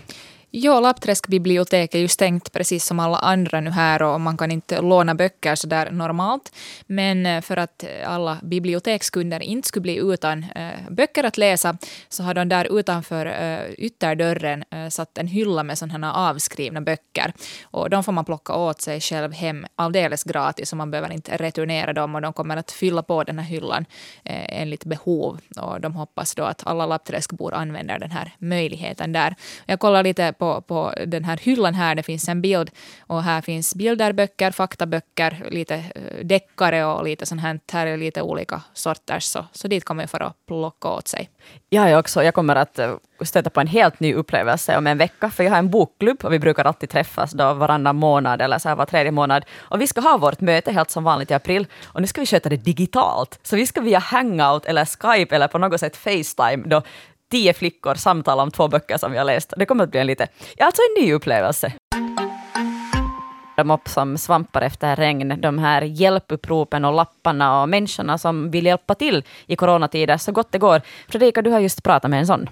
Ja, 0.54 0.80
Lappträsk 0.80 1.28
bibliotek 1.28 1.94
är 1.94 1.99
ju 1.99 2.09
stängt 2.09 2.52
precis 2.52 2.85
som 2.85 3.00
alla 3.00 3.18
andra 3.18 3.61
nu 3.61 3.71
här 3.71 4.02
och 4.02 4.21
man 4.21 4.37
kan 4.37 4.50
inte 4.50 4.80
låna 4.80 5.14
böcker 5.14 5.54
så 5.54 5.66
där 5.66 5.90
normalt. 5.90 6.54
Men 6.87 7.26
eh, 7.26 7.40
för 7.40 7.56
att 7.56 7.85
eh, 7.85 8.11
alla 8.11 8.38
bibliotekskunder 8.42 9.40
inte 9.42 9.68
skulle 9.68 9.82
bli 9.82 9.97
utan 9.97 10.47
eh, 10.54 10.90
böcker 10.90 11.25
att 11.25 11.38
läsa 11.38 11.76
så 12.09 12.23
har 12.23 12.35
de 12.35 12.49
där 12.49 12.78
utanför 12.78 13.32
ytterdörren 13.78 14.64
satt 14.90 15.18
en 15.18 15.26
hylla 15.26 15.62
med 15.62 15.78
sådana 15.78 16.14
avskrivna 16.14 16.80
böcker. 16.80 17.32
Och 17.64 17.90
de 17.90 18.04
får 18.04 18.12
man 18.12 18.25
plocka 18.25 18.54
åt 18.54 18.80
sig 18.80 19.00
själv 19.00 19.32
hem 19.32 19.66
alldeles 19.76 20.25
gratis 20.25 20.73
och 20.73 20.78
man 20.78 20.90
behöver 20.90 21.12
inte 21.12 21.37
returnera 21.37 21.92
dem 21.92 22.14
och 22.14 22.21
de 22.21 22.32
kommer 22.32 22.56
att 22.56 22.71
fylla 22.71 23.02
på 23.02 23.25
den 23.25 23.38
här 23.38 23.47
hyllan 23.47 23.85
enligt 24.25 24.85
behov. 24.85 25.40
Och 25.56 25.80
de 25.80 25.94
hoppas 25.94 26.35
då 26.35 26.44
att 26.44 26.66
alla 26.66 26.87
Lappträskbor 26.87 27.54
använder 27.54 27.99
den 27.99 28.11
här 28.11 28.35
möjligheten 28.38 29.12
där. 29.12 29.35
Jag 29.66 29.80
kollar 29.80 30.02
lite 30.02 30.32
på, 30.42 30.61
på 30.61 30.94
den 31.06 31.25
här 31.25 31.37
hyllan 31.37 31.75
här, 31.75 31.94
det 31.94 32.02
finns 32.02 32.28
en 32.28 32.42
bild 32.42 32.70
och 33.00 33.22
här 33.22 33.40
finns 33.40 33.75
bilderböcker, 33.75 34.50
faktaböcker, 34.50 35.46
lite 35.50 35.75
eh, 35.75 36.25
deckare 36.25 36.84
och 36.84 37.04
lite 37.04 37.26
sånt 37.26 37.40
här, 37.40 37.61
här 37.72 37.87
är 37.87 37.96
lite 37.96 38.22
olika 38.22 38.62
sorters, 38.75 39.25
så, 39.25 39.46
så 39.52 39.68
dit 39.68 39.84
kommer 39.84 40.02
jag 40.02 40.11
för 40.11 40.20
att 40.20 40.37
plocka 40.46 40.88
åt 40.88 41.08
sig. 41.08 41.30
Jag 41.68 41.90
jag 41.90 42.00
också. 42.00 42.22
Jag 42.22 42.34
kommer 42.34 42.56
att 42.56 42.78
eh, 42.78 42.94
stöta 43.20 43.50
på 43.50 43.61
en 43.61 43.66
helt 43.66 44.00
ny 44.00 44.14
upplevelse 44.14 44.76
om 44.76 44.87
en 44.87 44.99
vecka, 44.99 45.30
för 45.30 45.44
jag 45.44 45.50
har 45.50 45.58
en 45.58 45.70
bokklubb 45.70 46.25
och 46.25 46.32
vi 46.32 46.38
brukar 46.38 46.64
alltid 46.64 46.90
träffas 46.90 47.30
då 47.32 47.54
varannan 47.54 47.96
månad 47.96 48.42
eller 48.42 48.58
så 48.58 48.68
här 48.68 48.76
var 48.76 48.87
tredje 48.87 49.12
månad. 49.12 49.44
Och 49.58 49.80
vi 49.80 49.87
ska 49.87 50.00
ha 50.00 50.16
vårt 50.16 50.40
möte 50.40 50.72
helt 50.72 50.90
som 50.90 51.04
vanligt 51.04 51.30
i 51.30 51.34
april 51.34 51.66
och 51.84 52.00
nu 52.00 52.06
ska 52.06 52.20
vi 52.20 52.26
sköta 52.26 52.49
det 52.49 52.56
digitalt. 52.56 53.38
Så 53.42 53.56
vi 53.56 53.66
ska 53.66 53.80
via 53.80 53.99
Hangout 53.99 54.66
eller 54.66 54.84
Skype 54.84 55.34
eller 55.34 55.49
på 55.49 55.58
något 55.58 55.80
sätt 55.80 55.96
Facetime 55.96 56.62
då 56.66 56.82
tio 57.33 57.55
flickor 57.55 57.95
samtala 57.95 58.43
om 58.43 58.51
två 58.51 58.69
böcker 58.69 58.99
som 58.99 59.15
jag 59.15 59.27
läst. 59.27 59.53
Det 59.57 59.67
kommer 59.67 59.85
att 59.85 59.91
bli 59.91 60.01
en 60.01 60.07
lite, 60.07 60.29
ja 60.57 60.67
alltså 60.67 60.83
en 60.83 61.05
ny 61.05 61.12
upplevelse. 61.12 61.73
De 63.57 63.71
upp 63.71 63.89
som 63.89 64.19
svampar 64.19 64.62
efter 64.62 64.97
regn, 64.97 65.41
de 65.41 65.59
här 65.59 65.83
hjälpuppropen 65.83 66.85
och 66.85 66.95
lapparna 66.95 67.62
och 67.62 67.69
människorna 67.69 68.19
som 68.19 68.51
vill 68.51 68.67
hjälpa 68.67 68.95
till 68.95 69.25
i 69.47 69.57
coronatider 69.57 70.17
så 70.17 70.33
gott 70.33 70.53
det 70.53 70.59
går. 70.59 70.81
Fredrika, 71.09 71.43
du 71.43 71.51
har 71.51 71.61
just 71.61 71.83
pratat 71.83 72.11
med 72.11 72.21
en 72.21 72.27
sån. 72.27 72.49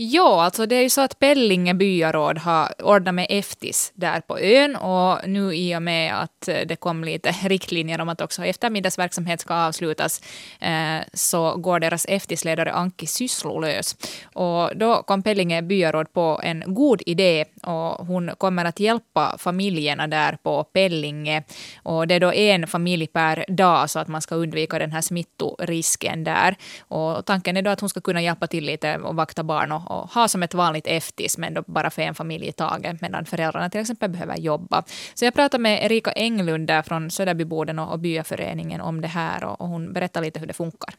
Ja, 0.00 0.42
alltså 0.44 0.66
det 0.66 0.76
är 0.76 0.82
ju 0.82 0.90
så 0.90 1.00
att 1.00 1.18
Pellinge 1.18 1.74
byaråd 1.74 2.38
har 2.38 2.82
ordnat 2.82 3.14
med 3.14 3.26
eftis 3.30 3.92
där 3.94 4.20
på 4.20 4.38
ön 4.38 4.76
och 4.76 5.28
nu 5.28 5.54
i 5.54 5.76
och 5.76 5.82
med 5.82 6.22
att 6.22 6.48
eh, 6.48 6.60
det 6.66 6.76
kom 6.76 7.04
lite 7.04 7.30
riktlinjer 7.42 8.00
om 8.00 8.08
att 8.08 8.20
också 8.20 8.44
eftermiddagsverksamhet 8.44 9.40
ska 9.40 9.54
avslutas 9.54 10.22
eh, 10.60 10.98
så 11.12 11.56
går 11.56 11.80
deras 11.80 12.06
eftisledare 12.08 12.72
Anki 12.72 13.06
sysslolös. 13.06 13.96
Och 14.24 14.76
då 14.76 15.02
kom 15.02 15.22
Pellinge 15.22 15.62
byaråd 15.62 16.12
på 16.12 16.40
en 16.42 16.62
god 16.66 17.02
idé 17.06 17.44
och 17.62 18.06
hon 18.06 18.30
kommer 18.38 18.64
att 18.64 18.80
hjälpa 18.80 19.36
familjerna 19.38 20.06
där 20.06 20.38
på 20.42 20.64
Pellinge. 20.64 21.42
Och 21.82 22.06
det 22.06 22.14
är 22.14 22.20
då 22.20 22.32
en 22.32 22.66
familj 22.66 23.06
per 23.06 23.44
dag 23.48 23.90
så 23.90 23.98
att 23.98 24.08
man 24.08 24.22
ska 24.22 24.34
undvika 24.34 24.78
den 24.78 24.92
här 24.92 25.00
smittorisken 25.00 26.24
där. 26.24 26.56
Och 26.80 27.26
tanken 27.26 27.56
är 27.56 27.62
då 27.62 27.70
att 27.70 27.80
hon 27.80 27.88
ska 27.88 28.00
kunna 28.00 28.22
hjälpa 28.22 28.46
till 28.46 28.64
lite 28.64 28.96
och 28.96 29.16
vakta 29.16 29.42
barn 29.42 29.72
och 29.72 29.87
och 29.90 30.08
ha 30.14 30.28
som 30.28 30.42
ett 30.42 30.54
vanligt 30.54 30.86
eftis, 30.86 31.38
men 31.38 31.54
då 31.54 31.62
bara 31.66 31.90
för 31.90 32.02
en 32.02 32.14
familj 32.14 32.48
i 32.48 32.52
taget, 32.52 33.02
medan 33.02 33.24
föräldrarna 33.24 33.70
till 33.70 33.80
exempel 33.80 34.10
behöver 34.10 34.36
jobba. 34.36 34.82
Så 35.14 35.24
jag 35.24 35.34
pratade 35.34 35.62
med 35.62 35.84
Erika 35.84 36.12
Englund 36.12 36.66
där 36.66 36.82
från 36.82 37.10
Söderbyboden 37.10 37.78
och, 37.78 37.92
och 37.92 37.98
byaföreningen 37.98 38.80
om 38.80 39.00
det 39.00 39.08
här 39.08 39.44
och, 39.44 39.60
och 39.60 39.68
hon 39.68 39.92
berättade 39.92 40.26
lite 40.26 40.40
hur 40.40 40.46
det 40.46 40.56
funkar. 40.64 40.94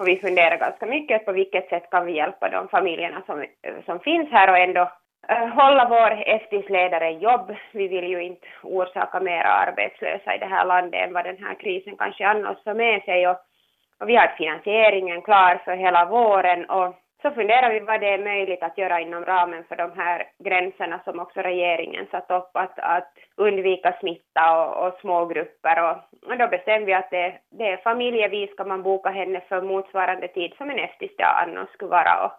Och 0.00 0.08
vi 0.08 0.16
funderar 0.16 0.56
ganska 0.56 0.86
mycket 0.86 1.24
på 1.24 1.32
vilket 1.32 1.68
sätt 1.68 1.90
kan 1.90 2.06
vi 2.06 2.16
hjälpa 2.16 2.48
de 2.48 2.68
familjerna 2.68 3.22
som, 3.26 3.44
som 3.86 4.00
finns 4.00 4.30
här 4.30 4.50
och 4.50 4.58
ändå 4.58 4.92
eh, 5.28 5.46
hålla 5.48 5.88
vår 5.88 6.10
eftisledare 6.36 7.10
i 7.10 7.18
jobb. 7.18 7.54
Vi 7.72 7.88
vill 7.88 8.04
ju 8.04 8.22
inte 8.22 8.46
orsaka 8.62 9.20
mer 9.20 9.42
arbetslösa 9.44 10.34
i 10.34 10.38
det 10.38 10.46
här 10.46 10.64
landet 10.64 11.00
än 11.00 11.12
vad 11.12 11.24
den 11.24 11.44
här 11.44 11.54
krisen 11.54 11.96
kanske 11.96 12.26
annars 12.26 12.64
för 12.64 12.74
med 12.74 13.02
sig. 13.02 13.28
Och, 13.28 13.36
och 14.00 14.08
vi 14.08 14.16
har 14.16 14.34
finansieringen 14.38 15.22
klar 15.22 15.62
för 15.64 15.76
hela 15.76 16.04
våren 16.04 16.70
och 16.70 16.94
så 17.22 17.30
funderar 17.30 17.70
vi 17.70 17.80
vad 17.80 18.00
det 18.00 18.08
är 18.08 18.18
möjligt 18.18 18.62
att 18.62 18.78
göra 18.78 19.00
inom 19.00 19.24
ramen 19.24 19.64
för 19.64 19.76
de 19.76 19.92
här 19.96 20.28
gränserna 20.38 21.00
som 21.04 21.20
också 21.20 21.40
regeringen 21.40 22.06
satt 22.10 22.30
upp, 22.30 22.50
att, 22.52 22.78
att 22.78 23.12
undvika 23.36 23.96
smitta 24.00 24.58
och, 24.58 24.86
och 24.86 24.98
smågrupper. 25.00 25.82
Och, 25.82 25.96
och 26.30 26.38
då 26.38 26.46
bestämde 26.46 26.86
vi 26.86 26.94
att 26.94 27.10
det, 27.10 27.34
det 27.50 27.68
är 27.68 27.76
familjevis 27.76 28.50
ska 28.50 28.64
man 28.64 28.82
boka 28.82 29.10
henne 29.10 29.40
för 29.48 29.62
motsvarande 29.62 30.28
tid 30.28 30.54
som 30.56 30.70
en 30.70 30.78
eftisdag 30.78 31.34
annars 31.42 31.68
skulle 31.68 31.90
vara. 31.90 32.24
Och, 32.24 32.32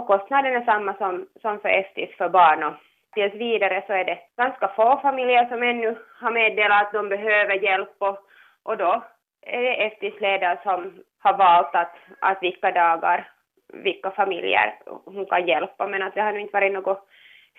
och 0.00 0.06
kostnaden 0.06 0.54
är 0.54 0.64
samma 0.64 0.94
som, 0.94 1.26
som 1.42 1.60
för 1.60 1.68
eftis 1.68 2.16
för 2.16 2.28
barn. 2.28 2.62
Och 2.62 2.74
tills 3.12 3.34
vidare 3.34 3.82
så 3.86 3.92
är 3.92 4.04
det 4.04 4.18
ganska 4.36 4.68
få 4.68 5.00
familjer 5.02 5.48
som 5.48 5.62
ännu 5.62 5.96
har 6.20 6.30
meddelat 6.30 6.86
att 6.86 6.92
de 6.92 7.08
behöver 7.08 7.54
hjälp 7.54 7.94
och, 7.98 8.18
och 8.62 8.76
då 8.76 9.02
är 9.42 9.62
det 9.62 9.86
eftisledare 9.86 10.58
som 10.62 11.02
har 11.18 11.36
valt 11.36 11.74
att, 11.74 11.94
att 12.20 12.42
vilka 12.42 12.70
dagar 12.70 13.28
vilka 13.72 14.10
familjer 14.10 14.74
hon 15.04 15.26
kan 15.26 15.46
hjälpa, 15.46 15.86
men 15.86 16.02
att 16.02 16.14
det 16.14 16.22
har 16.22 16.32
nu 16.32 16.40
inte 16.40 16.52
varit 16.52 16.72
någon 16.72 16.96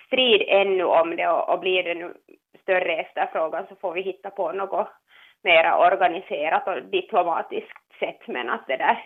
strid 0.07 0.43
ännu 0.47 0.83
om 0.83 1.15
det 1.15 1.27
och, 1.27 1.49
och 1.49 1.59
blir 1.59 1.83
det 1.83 1.93
nu 1.93 2.13
större 2.61 2.95
efterfrågan 2.95 3.65
så 3.69 3.75
får 3.75 3.93
vi 3.93 4.01
hitta 4.01 4.29
på 4.29 4.51
något 4.51 4.87
mera 5.43 5.77
organiserat 5.77 6.67
och 6.67 6.83
diplomatiskt 6.83 7.99
sätt, 7.99 8.27
men 8.27 8.49
att 8.49 8.67
det 8.67 8.77
där 8.77 8.97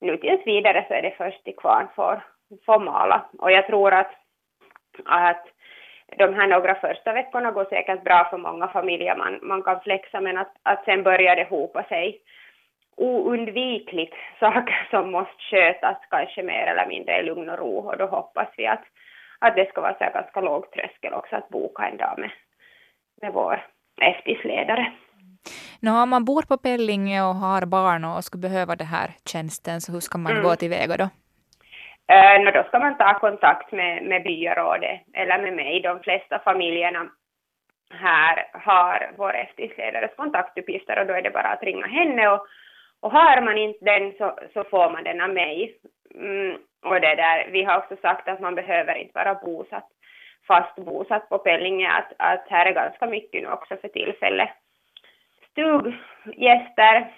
nu 0.00 0.16
tills 0.16 0.46
vidare 0.46 0.84
så 0.88 0.94
är 0.94 1.02
det 1.02 1.14
först 1.16 1.44
till 1.44 1.56
kvarn 1.56 1.88
får, 1.96 2.22
får 2.66 2.78
mala. 2.78 3.24
Och 3.38 3.52
jag 3.52 3.66
tror 3.66 3.92
att, 3.94 4.12
att 5.04 5.46
de 6.16 6.34
här 6.34 6.46
några 6.46 6.74
första 6.74 7.12
veckorna 7.12 7.50
går 7.50 7.64
säkert 7.64 8.04
bra 8.04 8.26
för 8.30 8.38
många 8.38 8.68
familjer, 8.68 9.16
man, 9.16 9.38
man 9.42 9.62
kan 9.62 9.80
flexa, 9.80 10.20
men 10.20 10.38
att, 10.38 10.52
att 10.62 10.84
sen 10.84 11.02
börjar 11.02 11.36
det 11.36 11.44
hopa 11.44 11.82
sig 11.82 12.20
oundvikligt 13.00 14.14
saker 14.40 14.86
som 14.90 15.10
måste 15.10 15.42
skötas 15.50 15.96
kanske 16.10 16.42
mer 16.42 16.66
eller 16.66 16.86
mindre 16.86 17.18
i 17.18 17.22
lugn 17.22 17.50
och 17.50 17.58
ro 17.58 17.78
och 17.78 17.98
då 17.98 18.06
hoppas 18.06 18.48
vi 18.56 18.66
att, 18.66 18.84
att 19.38 19.56
det 19.56 19.68
ska 19.68 19.80
vara 19.80 19.94
så 19.98 20.04
ganska 20.14 20.40
låg 20.40 20.70
tröskel 20.70 21.14
också 21.14 21.36
att 21.36 21.48
boka 21.48 21.88
en 21.88 21.96
dag 21.96 22.14
med, 22.18 22.30
med 23.22 23.32
vår 23.32 23.64
eftisledare. 24.00 24.92
Nå, 25.80 26.02
om 26.02 26.10
man 26.10 26.24
bor 26.24 26.42
på 26.42 26.56
Pellinge 26.56 27.22
och 27.22 27.34
har 27.34 27.66
barn 27.66 28.04
och 28.04 28.24
skulle 28.24 28.48
behöva 28.48 28.76
den 28.76 28.86
här 28.86 29.10
tjänsten, 29.32 29.80
så 29.80 29.92
hur 29.92 30.00
ska 30.00 30.18
man 30.18 30.32
mm. 30.32 30.44
gå 30.44 30.56
tillväga 30.56 30.96
då? 30.96 31.08
No, 32.44 32.50
då 32.50 32.62
ska 32.62 32.78
man 32.78 32.96
ta 32.96 33.18
kontakt 33.18 33.72
med, 33.72 34.02
med 34.02 34.22
byarådet 34.22 35.00
eller 35.12 35.42
med 35.42 35.52
mig. 35.52 35.80
De 35.80 36.00
flesta 36.00 36.38
familjerna 36.38 37.10
här 37.90 38.46
har 38.52 39.12
vår 39.16 39.34
eftisledares 39.34 40.16
kontaktuppgifter 40.16 41.00
och 41.00 41.06
då 41.06 41.14
är 41.14 41.22
det 41.22 41.30
bara 41.30 41.48
att 41.48 41.62
ringa 41.62 41.86
henne 41.86 42.28
och, 42.28 42.46
och 43.00 43.12
har 43.12 43.40
man 43.40 43.58
inte 43.58 43.84
den 43.84 44.12
så, 44.18 44.38
så 44.54 44.64
får 44.64 44.90
man 44.90 45.04
den 45.04 45.20
av 45.20 45.30
mig. 45.30 45.76
Mm, 46.14 46.58
och 46.82 47.00
det 47.00 47.14
där, 47.14 47.48
vi 47.50 47.62
har 47.62 47.78
också 47.78 47.96
sagt 47.96 48.28
att 48.28 48.40
man 48.40 48.54
behöver 48.54 48.94
inte 48.94 49.12
vara 49.14 49.34
bosatt 49.34 49.88
fast 50.50 50.76
bosatt 50.76 51.28
på 51.28 51.38
Pellinge 51.38 51.88
att, 51.90 52.12
att 52.18 52.44
här 52.48 52.66
är 52.66 52.74
ganska 52.74 53.06
mycket 53.06 53.42
nu 53.42 53.48
också 53.48 53.76
för 53.76 53.88
tillfället. 53.88 54.50
Stuggäster, 55.50 57.12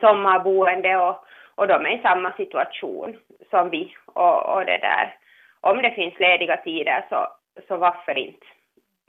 sommarboende 0.00 0.96
och, 0.96 1.24
och 1.54 1.68
de 1.68 1.86
är 1.86 1.98
i 1.98 2.02
samma 2.02 2.32
situation 2.32 3.18
som 3.50 3.70
vi 3.70 3.96
och, 4.06 4.54
och 4.54 4.64
det 4.64 4.78
där. 4.78 5.16
Om 5.60 5.82
det 5.82 5.90
finns 5.90 6.18
lediga 6.18 6.56
tider 6.56 7.04
så, 7.08 7.28
så 7.68 7.76
varför 7.76 8.18
inte? 8.18 8.46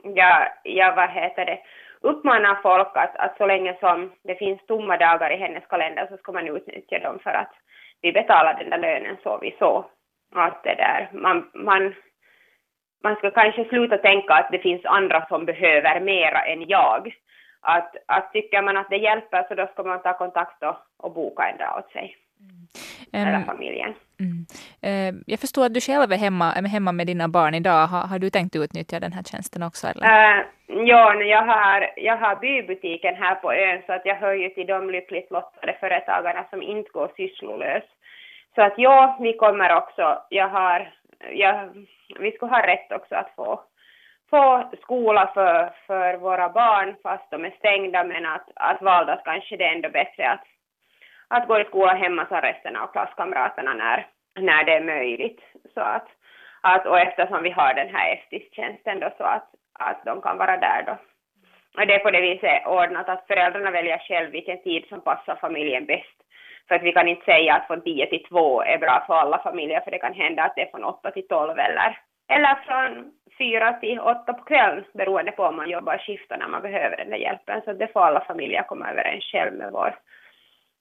Jag, 0.02 0.48
jag 0.62 0.96
vad 0.96 1.10
heter 1.10 1.44
det, 1.44 1.58
uppmanar 2.00 2.54
folk 2.62 2.96
att, 2.96 3.16
att 3.16 3.36
så 3.36 3.46
länge 3.46 3.76
som 3.80 4.12
det 4.24 4.34
finns 4.34 4.66
tomma 4.66 4.96
dagar 4.96 5.30
i 5.30 5.36
hennes 5.36 5.66
kalender 5.66 6.06
så 6.10 6.16
ska 6.16 6.32
man 6.32 6.48
utnyttja 6.48 6.98
dem 6.98 7.18
för 7.18 7.30
att 7.30 7.52
vi 8.00 8.12
betalar 8.12 8.54
den 8.54 8.70
där 8.70 8.78
lönen 8.78 9.16
så 9.22 9.38
vi 9.38 9.56
så. 9.58 9.84
Att 10.34 10.62
det 10.62 10.74
där, 10.74 11.08
man, 11.12 11.50
man, 11.54 11.94
man 13.02 13.16
ska 13.16 13.30
kanske 13.30 13.64
sluta 13.64 13.98
tänka 13.98 14.34
att 14.34 14.48
det 14.52 14.58
finns 14.58 14.84
andra 14.84 15.26
som 15.26 15.44
behöver 15.44 16.00
mera 16.00 16.42
än 16.42 16.68
jag. 16.68 17.14
Att, 17.60 17.96
att 18.06 18.32
tycker 18.32 18.62
man 18.62 18.76
att 18.76 18.90
det 18.90 18.96
hjälper 18.96 19.46
så 19.48 19.54
då 19.54 19.66
ska 19.66 19.82
man 19.82 20.02
ta 20.02 20.18
kontakt 20.18 20.62
och, 20.62 20.76
och 20.98 21.12
boka 21.12 21.42
en 21.42 21.58
dag 21.58 21.78
åt 21.78 21.92
sig. 21.92 22.16
Mm. 22.40 22.85
Eller 23.12 23.44
familjen. 23.44 23.94
Mm. 24.20 24.46
Uh, 24.86 25.20
jag 25.26 25.40
förstår 25.40 25.66
att 25.66 25.74
du 25.74 25.80
själv 25.80 26.12
är 26.12 26.16
hemma, 26.16 26.52
är 26.52 26.62
hemma 26.62 26.92
med 26.92 27.06
dina 27.06 27.28
barn 27.28 27.54
idag. 27.54 27.86
Har, 27.86 28.06
har 28.10 28.18
du 28.18 28.30
tänkt 28.30 28.56
utnyttja 28.56 29.00
den 29.00 29.12
här 29.12 29.22
tjänsten 29.22 29.62
också? 29.62 29.86
Eller? 29.86 30.06
Uh, 30.06 30.44
ja, 30.66 31.14
jag 31.14 31.42
har, 31.42 31.90
jag 31.96 32.16
har 32.16 32.36
bybutiken 32.36 33.14
här 33.14 33.34
på 33.34 33.52
ön 33.52 33.82
så 33.86 33.92
att 33.92 34.06
jag 34.06 34.16
hör 34.16 34.34
ju 34.34 34.48
till 34.48 34.66
de 34.66 34.90
lyckligt 34.90 35.30
lottade 35.30 35.76
företagarna 35.80 36.44
som 36.50 36.62
inte 36.62 36.90
går 36.90 37.10
sysslolös. 37.16 37.84
Så 38.54 38.62
att 38.62 38.74
ja, 38.76 39.18
vi 39.20 39.32
kommer 39.32 39.76
också, 39.76 40.22
jag 40.28 40.48
har, 40.48 40.90
jag, 41.32 41.68
vi 42.20 42.32
skulle 42.32 42.52
ha 42.52 42.66
rätt 42.66 42.92
också 42.92 43.14
att 43.14 43.32
få, 43.36 43.60
få 44.30 44.70
skola 44.82 45.30
för, 45.34 45.70
för 45.86 46.16
våra 46.16 46.48
barn 46.48 46.96
fast 47.02 47.30
de 47.30 47.44
är 47.44 47.50
stängda 47.58 48.04
men 48.04 48.26
att, 48.26 48.48
att 48.54 48.82
valdas 48.82 49.20
kanske 49.24 49.56
det 49.56 49.64
är 49.64 49.74
ändå 49.74 49.88
bättre 49.90 50.30
att, 50.30 50.44
att 51.28 51.48
gå 51.48 51.60
i 51.60 51.64
skola 51.64 51.94
hemma 51.94 52.26
som 52.26 52.40
resten 52.40 52.76
av 52.76 52.86
klasskamraterna 52.86 53.74
när, 53.74 54.06
när 54.38 54.64
det 54.64 54.72
är 54.72 54.84
möjligt. 54.84 55.40
Så 55.74 55.80
att, 55.80 56.08
att, 56.60 56.86
och 56.86 57.00
eftersom 57.00 57.42
vi 57.42 57.50
har 57.50 57.74
den 57.74 57.94
här 57.94 58.16
FTIS-tjänsten 58.16 59.00
då 59.00 59.10
så 59.18 59.24
att, 59.24 59.48
att 59.78 60.04
de 60.04 60.22
kan 60.22 60.38
vara 60.38 60.56
där 60.56 60.82
då. 60.86 60.96
Och 61.80 61.86
det 61.86 61.94
är 61.94 61.98
på 61.98 62.10
det 62.10 62.20
viset 62.20 62.66
ordnat 62.66 63.08
att 63.08 63.26
föräldrarna 63.26 63.70
väljer 63.70 63.98
själv 63.98 64.30
vilken 64.30 64.62
tid 64.62 64.84
som 64.88 65.00
passar 65.00 65.36
familjen 65.36 65.86
bäst. 65.86 66.16
För 66.68 66.74
att 66.74 66.82
vi 66.82 66.92
kan 66.92 67.08
inte 67.08 67.24
säga 67.24 67.54
att 67.54 67.66
från 67.66 67.82
10 67.82 68.06
till 68.06 68.24
2 68.24 68.62
är 68.62 68.78
bra 68.78 69.04
för 69.06 69.14
alla 69.14 69.38
familjer, 69.38 69.80
för 69.80 69.90
det 69.90 69.98
kan 69.98 70.14
hända 70.14 70.42
att 70.42 70.54
det 70.56 70.62
är 70.62 70.70
från 70.70 70.84
8 70.84 71.10
till 71.10 71.28
12 71.28 71.58
eller, 71.58 71.98
eller 72.28 72.54
från 72.66 73.12
4 73.38 73.72
till 73.72 74.00
8 74.00 74.32
på 74.32 74.44
kvällen, 74.44 74.84
beroende 74.94 75.32
på 75.32 75.42
om 75.44 75.56
man 75.56 75.70
jobbar 75.70 75.98
skift 75.98 76.32
och 76.32 76.38
när 76.38 76.48
man 76.48 76.62
behöver 76.62 76.96
den 76.96 77.10
där 77.10 77.16
hjälpen. 77.16 77.62
Så 77.64 77.72
det 77.72 77.92
får 77.92 78.00
alla 78.00 78.20
familjer 78.20 78.62
komma 78.62 78.90
överens 78.90 79.24
själv 79.24 79.52
med 79.54 79.72
vår, 79.72 79.94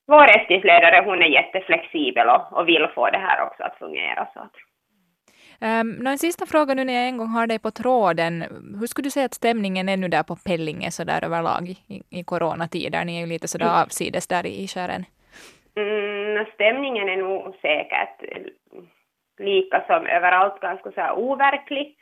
vår 0.07 0.27
rättighetsledare. 0.27 1.03
Hon 1.05 1.21
är 1.21 1.27
jätteflexibel 1.27 2.27
och, 2.29 2.53
och 2.57 2.67
vill 2.67 2.87
få 2.95 3.09
det 3.09 3.17
här 3.17 3.45
också 3.45 3.63
att 3.63 3.77
fungera. 3.77 4.27
Så 4.33 4.39
att. 4.39 4.51
Um, 5.61 6.07
en 6.07 6.17
sista 6.17 6.45
fråga 6.45 6.73
nu 6.73 6.83
när 6.83 6.93
jag 6.93 7.07
en 7.07 7.17
gång 7.17 7.27
har 7.27 7.47
dig 7.47 7.59
på 7.59 7.71
tråden. 7.71 8.41
Hur 8.79 8.87
skulle 8.87 9.05
du 9.05 9.11
säga 9.11 9.25
att 9.25 9.33
stämningen 9.33 9.89
är 9.89 9.97
nu 9.97 10.07
där 10.07 10.23
på 10.23 10.35
Pellinge 10.45 10.91
så 10.91 11.03
där 11.03 11.23
överlag 11.23 11.69
i, 11.87 12.03
i 12.19 12.23
coronatider? 12.23 13.05
Ni 13.05 13.17
är 13.17 13.21
ju 13.21 13.27
lite 13.27 13.47
sådär 13.47 13.65
mm. 13.65 13.81
avsides 13.81 14.27
där 14.27 14.45
i, 14.45 14.63
i 14.63 14.67
skären. 14.67 15.05
Mm, 15.75 16.45
stämningen 16.53 17.09
är 17.09 17.17
nog 17.17 17.55
säkert 17.61 18.23
lika 19.39 19.83
som 19.87 20.05
överallt 20.05 20.59
ganska 20.59 20.91
så 20.91 21.01
här 21.01 21.17
overklig. 21.17 21.95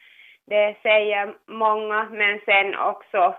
Det 0.47 0.75
säger 0.81 1.33
många, 1.47 2.07
men 2.11 2.39
sen 2.45 2.75
också 2.75 3.35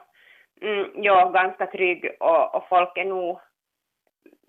mm, 0.62 0.86
ja, 0.94 1.30
ganska 1.30 1.66
trygg 1.66 2.10
och, 2.20 2.54
och 2.54 2.68
folk 2.68 2.98
är 2.98 3.04
nog 3.04 3.40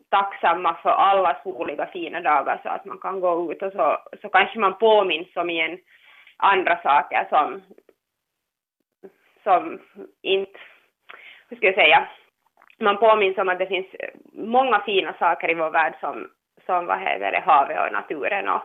tacksamma 0.10 0.74
för 0.74 0.90
alla 0.90 1.38
soliga 1.44 1.86
fina 1.86 2.22
dagar 2.22 2.60
så 2.64 2.70
att 2.70 2.86
man 2.86 2.98
kan 2.98 3.20
gå 3.20 3.52
ut 3.52 3.62
och 3.62 3.72
så, 3.72 3.98
så 4.22 4.30
kanske 4.30 4.60
man 4.60 4.78
påminns 4.78 5.36
om 5.36 5.50
igen 5.50 5.78
andra 6.38 6.82
saker 6.84 7.28
som, 7.30 7.62
som 9.44 9.80
inte, 10.22 10.60
hur 11.50 11.58
ska 11.58 11.66
jag 11.66 11.76
säga, 11.76 12.08
man 12.80 12.98
påminns 12.98 13.38
om 13.38 13.50
att 13.50 13.60
det 13.60 13.68
finns 13.68 13.88
många 14.34 14.80
fina 14.80 15.14
saker 15.20 15.52
i 15.52 15.54
vår 15.54 15.70
värld 15.70 15.96
som, 16.00 16.30
som 16.66 16.86
vad 16.86 17.00
heter 17.00 17.32
det, 17.32 17.44
havet 17.46 17.80
och 17.80 17.94
naturen 17.94 18.50
och, 18.50 18.62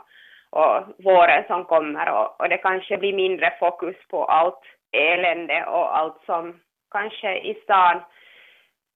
och 0.50 0.82
våren 1.04 1.44
som 1.46 1.64
kommer 1.64 2.12
och, 2.12 2.40
och 2.40 2.48
det 2.48 2.58
kanske 2.58 2.98
blir 2.98 3.12
mindre 3.12 3.52
fokus 3.60 3.96
på 4.10 4.24
allt 4.24 4.60
elände 4.92 5.64
och 5.66 5.98
allt 5.98 6.24
som 6.26 6.60
kanske 6.90 7.38
i 7.38 7.54
stan 7.54 8.00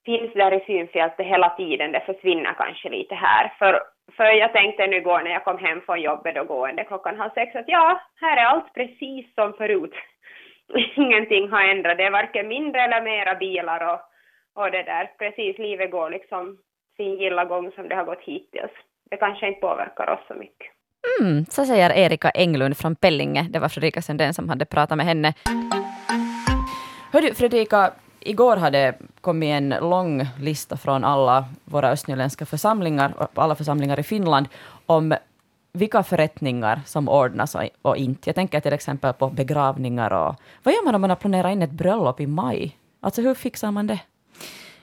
finns 0.05 0.33
där 0.33 0.55
i 0.55 0.65
synfältet 0.67 1.27
hela 1.27 1.49
tiden, 1.49 1.93
det 1.93 2.01
försvinner 2.01 2.53
kanske 2.53 2.89
lite 2.89 3.15
här. 3.15 3.53
För, 3.59 3.83
för 4.17 4.25
jag 4.25 4.53
tänkte 4.53 4.87
nu 4.87 4.97
igår 4.97 5.21
när 5.23 5.31
jag 5.31 5.45
kom 5.45 5.59
hem 5.59 5.81
från 5.81 6.01
jobbet 6.01 6.39
och 6.41 6.47
gående 6.47 6.85
klockan 6.85 7.19
halv 7.19 7.31
sex 7.31 7.57
att 7.57 7.69
ja, 7.69 8.01
här 8.21 8.37
är 8.37 8.45
allt 8.45 8.75
precis 8.75 9.35
som 9.35 9.53
förut. 9.53 9.95
Ingenting 10.97 11.51
har 11.51 11.63
ändrat, 11.63 11.97
det 11.97 12.05
är 12.05 12.11
varken 12.11 12.49
mindre 12.49 12.81
eller 12.81 13.03
mera 13.03 13.35
bilar 13.35 13.93
och 13.93 14.01
och 14.57 14.71
det 14.71 14.83
där, 14.83 15.11
precis, 15.19 15.59
livet 15.59 15.91
går 15.91 16.11
liksom 16.11 16.59
sin 16.97 17.19
gilla 17.21 17.45
gång 17.45 17.73
som 17.73 17.89
det 17.89 17.95
har 17.95 18.05
gått 18.05 18.23
hittills. 18.23 18.73
Det 19.11 19.17
kanske 19.17 19.49
inte 19.49 19.61
påverkar 19.61 20.11
oss 20.11 20.27
så 20.29 20.35
mycket. 20.35 20.67
Mm, 21.21 21.45
så 21.45 21.65
säger 21.65 21.91
Erika 21.91 22.31
Englund 22.31 22.77
från 22.77 22.97
Pellinge. 22.97 23.47
Det 23.51 23.59
var 23.59 23.69
Fredrika 23.69 24.03
Sundén 24.03 24.35
som 24.35 24.49
hade 24.49 24.65
pratat 24.65 24.97
med 24.97 25.07
henne. 25.07 25.35
Hördu 27.13 27.35
Fredrika, 27.35 27.91
igår 28.25 28.57
hade 28.57 28.95
kommit 29.21 29.49
en 29.49 29.69
lång 29.69 30.27
lista 30.41 30.77
från 30.77 31.05
alla 31.05 31.45
våra 31.65 31.91
östnyländska 31.91 32.47
församlingar, 32.47 33.29
alla 33.35 33.55
församlingar 33.55 34.01
i 34.01 34.03
Finland, 34.03 34.49
om 34.87 35.15
vilka 35.73 36.03
förrättningar 36.03 36.81
som 36.87 37.09
ordnas 37.09 37.57
och 37.83 37.97
inte. 37.97 38.29
Jag 38.29 38.35
tänker 38.35 38.61
till 38.61 38.73
exempel 38.73 39.13
på 39.13 39.31
begravningar 39.31 40.13
och... 40.13 40.35
Vad 40.63 40.75
gör 40.75 40.85
man 40.85 40.95
om 40.95 41.01
man 41.01 41.11
har 41.11 41.17
planerat 41.17 41.53
in 41.53 41.63
ett 41.63 41.71
bröllop 41.71 42.21
i 42.21 42.27
maj? 42.27 42.79
Alltså 43.01 43.23
hur 43.23 43.35
fixar 43.35 43.71
man 43.71 43.87
det? 43.87 44.01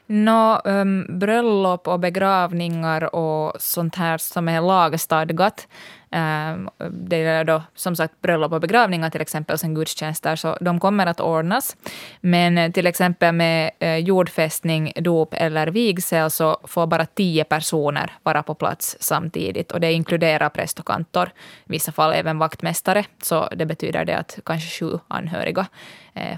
Nå, 0.05 0.61
um, 0.65 1.19
bröllop 1.19 1.87
och 1.87 1.99
begravningar 1.99 3.15
och 3.15 3.61
sånt 3.61 3.95
här 3.95 4.17
som 4.17 4.49
är 4.49 4.61
lagstadgat 4.61 5.67
Ehm, 6.11 6.69
det 6.91 7.15
är 7.15 7.43
då 7.43 7.63
som 7.75 7.95
sagt 7.95 8.21
bröllop 8.21 8.51
och 8.51 8.61
begravningar 8.61 9.09
till 9.09 9.21
exempel, 9.21 9.57
sen 9.57 9.73
gudstjänster, 9.73 10.35
så 10.35 10.57
de 10.61 10.79
kommer 10.79 11.07
att 11.07 11.19
ordnas. 11.19 11.77
Men 12.21 12.57
eh, 12.57 12.71
till 12.71 12.87
exempel 12.87 13.35
med 13.35 13.71
eh, 13.79 13.97
jordfästning, 13.97 14.93
dop 14.95 15.33
eller 15.33 15.67
vigsel 15.67 16.31
så 16.31 16.57
får 16.63 16.87
bara 16.87 17.05
tio 17.05 17.43
personer 17.43 18.11
vara 18.23 18.43
på 18.43 18.55
plats 18.55 18.97
samtidigt. 18.99 19.71
Och 19.71 19.79
det 19.79 19.93
inkluderar 19.93 20.49
präst 20.49 20.79
och 20.79 20.87
kantor, 20.87 21.31
i 21.65 21.71
vissa 21.71 21.91
fall 21.91 22.13
även 22.13 22.37
vaktmästare. 22.37 23.05
Så 23.21 23.47
det 23.55 23.65
betyder 23.65 24.05
det 24.05 24.17
att 24.17 24.39
kanske 24.45 24.69
sju 24.69 24.99
anhöriga 25.07 25.67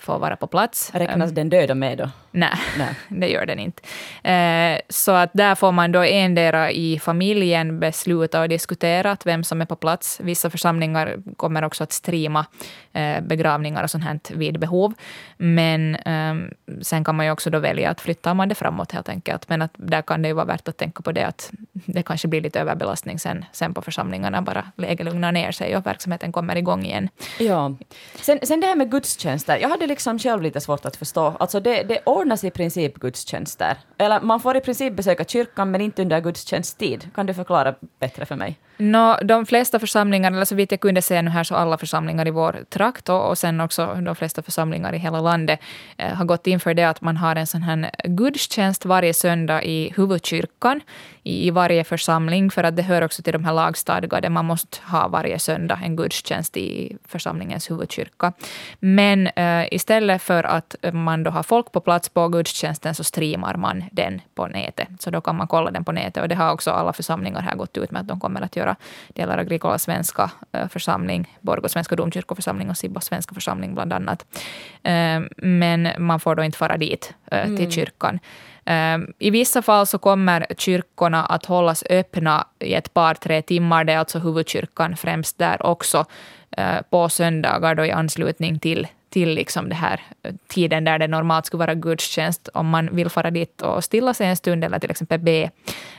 får 0.01 0.19
vara 0.19 0.35
på 0.35 0.47
plats. 0.47 0.91
Räknas 0.93 1.31
den 1.31 1.49
döda 1.49 1.75
med 1.75 1.97
då? 1.97 2.09
Nej, 2.31 2.49
Nej. 2.77 2.95
det 3.19 3.27
gör 3.27 3.45
den 3.45 3.59
inte. 3.59 3.81
Så 4.89 5.11
att 5.11 5.29
där 5.33 5.55
får 5.55 5.71
man 5.71 5.91
då 5.91 6.03
endera 6.03 6.71
i 6.71 6.99
familjen 6.99 7.79
besluta 7.79 8.41
och 8.41 8.49
diskutera 8.49 9.17
vem 9.25 9.43
som 9.43 9.61
är 9.61 9.65
på 9.65 9.75
plats. 9.75 10.19
Vissa 10.23 10.49
församlingar 10.49 11.17
kommer 11.37 11.63
också 11.63 11.83
att 11.83 11.91
streama 11.91 12.45
eh, 12.93 13.21
begravningar 13.21 13.83
och 13.83 13.91
sånt 13.91 14.03
här 14.03 14.19
vid 14.29 14.59
behov. 14.59 14.93
Men 15.37 15.95
eh, 15.95 16.35
sen 16.81 17.03
kan 17.03 17.15
man 17.15 17.25
ju 17.25 17.31
också 17.31 17.49
då 17.49 17.59
välja 17.59 17.89
att 17.89 18.01
flytta 18.01 18.33
man 18.33 18.49
det 18.49 18.55
framåt 18.55 18.91
helt 18.91 19.09
enkelt. 19.09 19.49
Men 19.49 19.61
att 19.61 19.71
där 19.75 20.01
kan 20.01 20.21
det 20.21 20.27
ju 20.27 20.33
vara 20.33 20.45
värt 20.45 20.67
att 20.67 20.77
tänka 20.77 21.03
på 21.03 21.11
det 21.11 21.27
att 21.27 21.51
det 21.71 22.03
kanske 22.03 22.27
blir 22.27 22.41
lite 22.41 22.59
överbelastning 22.59 23.19
sen, 23.19 23.45
sen 23.51 23.73
på 23.73 23.81
församlingarna. 23.81 24.41
Bara 24.41 24.65
läget 24.77 25.05
lugnar 25.05 25.31
ner 25.31 25.51
sig 25.51 25.77
och 25.77 25.85
verksamheten 25.85 26.31
kommer 26.31 26.55
igång 26.55 26.85
igen. 26.85 27.09
Ja. 27.39 27.75
Sen, 28.15 28.39
sen 28.43 28.59
det 28.59 28.67
här 28.67 28.75
med 28.75 28.91
gudstjänster. 28.91 29.57
Jag 29.63 29.69
hade 29.69 29.87
liksom 29.87 30.19
själv 30.19 30.41
lite 30.41 30.61
svårt 30.61 30.85
att 30.85 30.95
förstå. 30.95 31.33
Alltså 31.39 31.59
det, 31.59 31.83
det 31.83 31.99
ordnas 32.05 32.43
i 32.43 32.51
princip 32.51 32.99
gudstjänster. 32.99 33.77
Eller 33.97 34.21
man 34.21 34.39
får 34.39 34.57
i 34.57 34.61
princip 34.61 34.93
besöka 34.95 35.23
kyrkan 35.25 35.71
men 35.71 35.81
inte 35.81 36.01
under 36.01 36.19
gudstjänsttid. 36.19 37.09
Kan 37.15 37.25
du 37.25 37.33
förklara 37.33 37.75
bättre 37.99 38.25
för 38.25 38.35
mig? 38.35 38.59
No, 38.77 39.17
de 39.23 39.45
flesta 39.45 39.79
församlingar, 39.79 40.31
eller 40.31 40.45
så 40.45 40.55
vitt 40.55 40.71
jag 40.71 40.79
kunde 40.79 41.01
se 41.01 41.21
nu 41.21 41.29
här, 41.29 41.43
så 41.43 41.55
alla 41.55 41.77
församlingar 41.77 42.27
i 42.27 42.31
vår 42.31 42.65
trakt 42.69 43.09
och, 43.09 43.29
och 43.29 43.37
sen 43.37 43.61
också 43.61 43.97
de 44.01 44.15
flesta 44.15 44.41
församlingar 44.41 44.93
i 44.93 44.97
hela 44.97 45.21
landet 45.21 45.59
eh, 45.97 46.13
har 46.13 46.25
gått 46.25 46.47
in 46.47 46.59
för 46.59 46.73
det 46.73 46.83
att 46.83 47.01
man 47.01 47.17
har 47.17 47.35
en 47.35 47.47
sån 47.47 47.63
här 47.63 47.91
gudstjänst 48.03 48.85
varje 48.85 49.13
söndag 49.13 49.63
i 49.63 49.93
huvudkyrkan 49.95 50.81
i, 51.23 51.47
i 51.47 51.51
varje 51.51 51.83
församling, 51.83 52.51
för 52.51 52.63
att 52.63 52.75
det 52.75 52.81
hör 52.81 53.01
också 53.01 53.23
till 53.23 53.33
de 53.33 53.45
här 53.45 53.53
lagstadgade. 53.53 54.29
Man 54.29 54.45
måste 54.45 54.77
ha 54.85 55.07
varje 55.07 55.39
söndag 55.39 55.79
en 55.83 55.95
gudstjänst 55.95 56.57
i 56.57 56.97
församlingens 57.07 57.71
huvudkyrka. 57.71 58.33
Men 58.79 59.27
eh, 59.27 59.67
istället 59.71 60.21
för 60.21 60.43
att 60.43 60.75
man 60.93 61.23
då 61.23 61.31
har 61.31 61.43
folk 61.43 61.71
på 61.71 61.79
plats 61.79 62.09
på 62.09 62.27
gudstjänsten 62.27 62.95
så 62.95 63.03
streamar 63.03 63.55
man 63.55 63.83
den 63.91 64.21
på 64.35 64.47
nätet. 64.47 64.87
Så 64.99 65.09
då 65.09 65.21
kan 65.21 65.35
man 65.35 65.47
kolla 65.47 65.71
den 65.71 65.83
på 65.83 65.91
nätet. 65.91 66.23
Och 66.23 66.29
det 66.29 66.35
har 66.35 66.51
också 66.51 66.71
alla 66.71 66.93
församlingar 66.93 67.41
här 67.41 67.55
gått 67.55 67.77
ut 67.77 67.91
med 67.91 68.01
att 68.01 68.07
de 68.07 68.19
kommer 68.19 68.41
att 68.41 68.55
göra. 68.55 68.72
Det 69.07 69.21
gäller 69.21 69.37
Agricola 69.37 69.77
svenska 69.77 70.31
uh, 70.57 70.67
församling, 70.67 71.37
Borgå 71.41 71.69
svenska 71.69 71.95
domkyrkoförsamling 71.95 72.69
och 72.69 72.77
Sibbo 72.77 72.99
svenska 72.99 73.33
församling 73.33 73.73
bland 73.75 73.93
annat. 73.93 74.25
Uh, 74.87 75.27
men 75.37 75.89
man 75.97 76.19
får 76.19 76.35
då 76.35 76.43
inte 76.43 76.57
fara 76.57 76.77
dit 76.77 77.13
till 77.29 77.37
mm. 77.37 77.71
kyrkan. 77.71 78.19
I 79.19 79.29
vissa 79.29 79.61
fall 79.61 79.87
så 79.87 79.97
kommer 79.97 80.45
kyrkorna 80.57 81.25
att 81.25 81.45
hållas 81.45 81.83
öppna 81.89 82.47
i 82.59 82.73
ett 82.73 82.93
par, 82.93 83.13
tre 83.13 83.41
timmar. 83.41 83.83
Det 83.83 83.93
är 83.93 83.97
alltså 83.97 84.19
huvudkyrkan 84.19 84.97
främst 84.97 85.37
där 85.37 85.65
också 85.65 86.05
eh, 86.57 86.81
på 86.89 87.09
söndagar 87.09 87.75
då 87.75 87.85
i 87.85 87.91
anslutning 87.91 88.59
till 88.59 88.87
till 89.13 89.29
liksom 89.29 89.69
det 89.69 89.75
här 89.75 90.01
eh, 90.23 90.33
tiden 90.47 90.83
där 90.83 90.99
det 90.99 91.07
normalt 91.07 91.45
skulle 91.45 91.59
vara 91.59 91.75
gudstjänst, 91.75 92.49
om 92.53 92.69
man 92.69 92.95
vill 92.95 93.09
fara 93.09 93.31
dit 93.31 93.61
och 93.61 93.83
stilla 93.83 94.13
sig 94.13 94.27
en 94.27 94.37
stund 94.37 94.63
eller 94.63 94.79
till 94.79 94.91
exempel 94.91 95.19
be. 95.19 95.51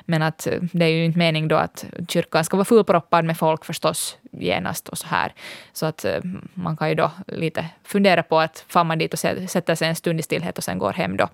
Men 0.05 0.23
att 0.23 0.47
eh, 0.47 0.59
det 0.73 0.85
är 0.85 0.89
ju 0.89 1.05
inte 1.05 1.19
mening 1.19 1.49
då 1.49 1.57
att 1.57 1.85
kyrkan 2.09 2.45
ska 2.45 2.57
vara 2.57 2.65
fullproppad 2.65 3.25
med 3.25 3.39
folk 3.39 3.65
förstås 3.65 4.19
genast 4.33 4.89
och 4.89 4.99
så 4.99 5.07
här. 5.07 5.33
Så 5.73 5.87
att 5.87 6.05
eh, 6.05 6.21
man 6.55 6.77
kan 6.77 6.89
ju 6.89 6.95
då 6.95 7.11
lite 7.27 7.67
fundera 7.85 8.23
på 8.23 8.39
att 8.41 8.65
far 8.69 8.85
man 8.85 8.99
dit 8.99 9.13
och 9.13 9.19
sätter 9.19 9.75
sig 9.75 9.89
en 9.89 9.97
stund 9.97 10.21
i 10.21 10.23
stillhet 10.23 10.59
och 10.59 10.65
sen 10.65 10.79
går 10.79 10.93
hem 10.93 11.17
då. 11.17 11.29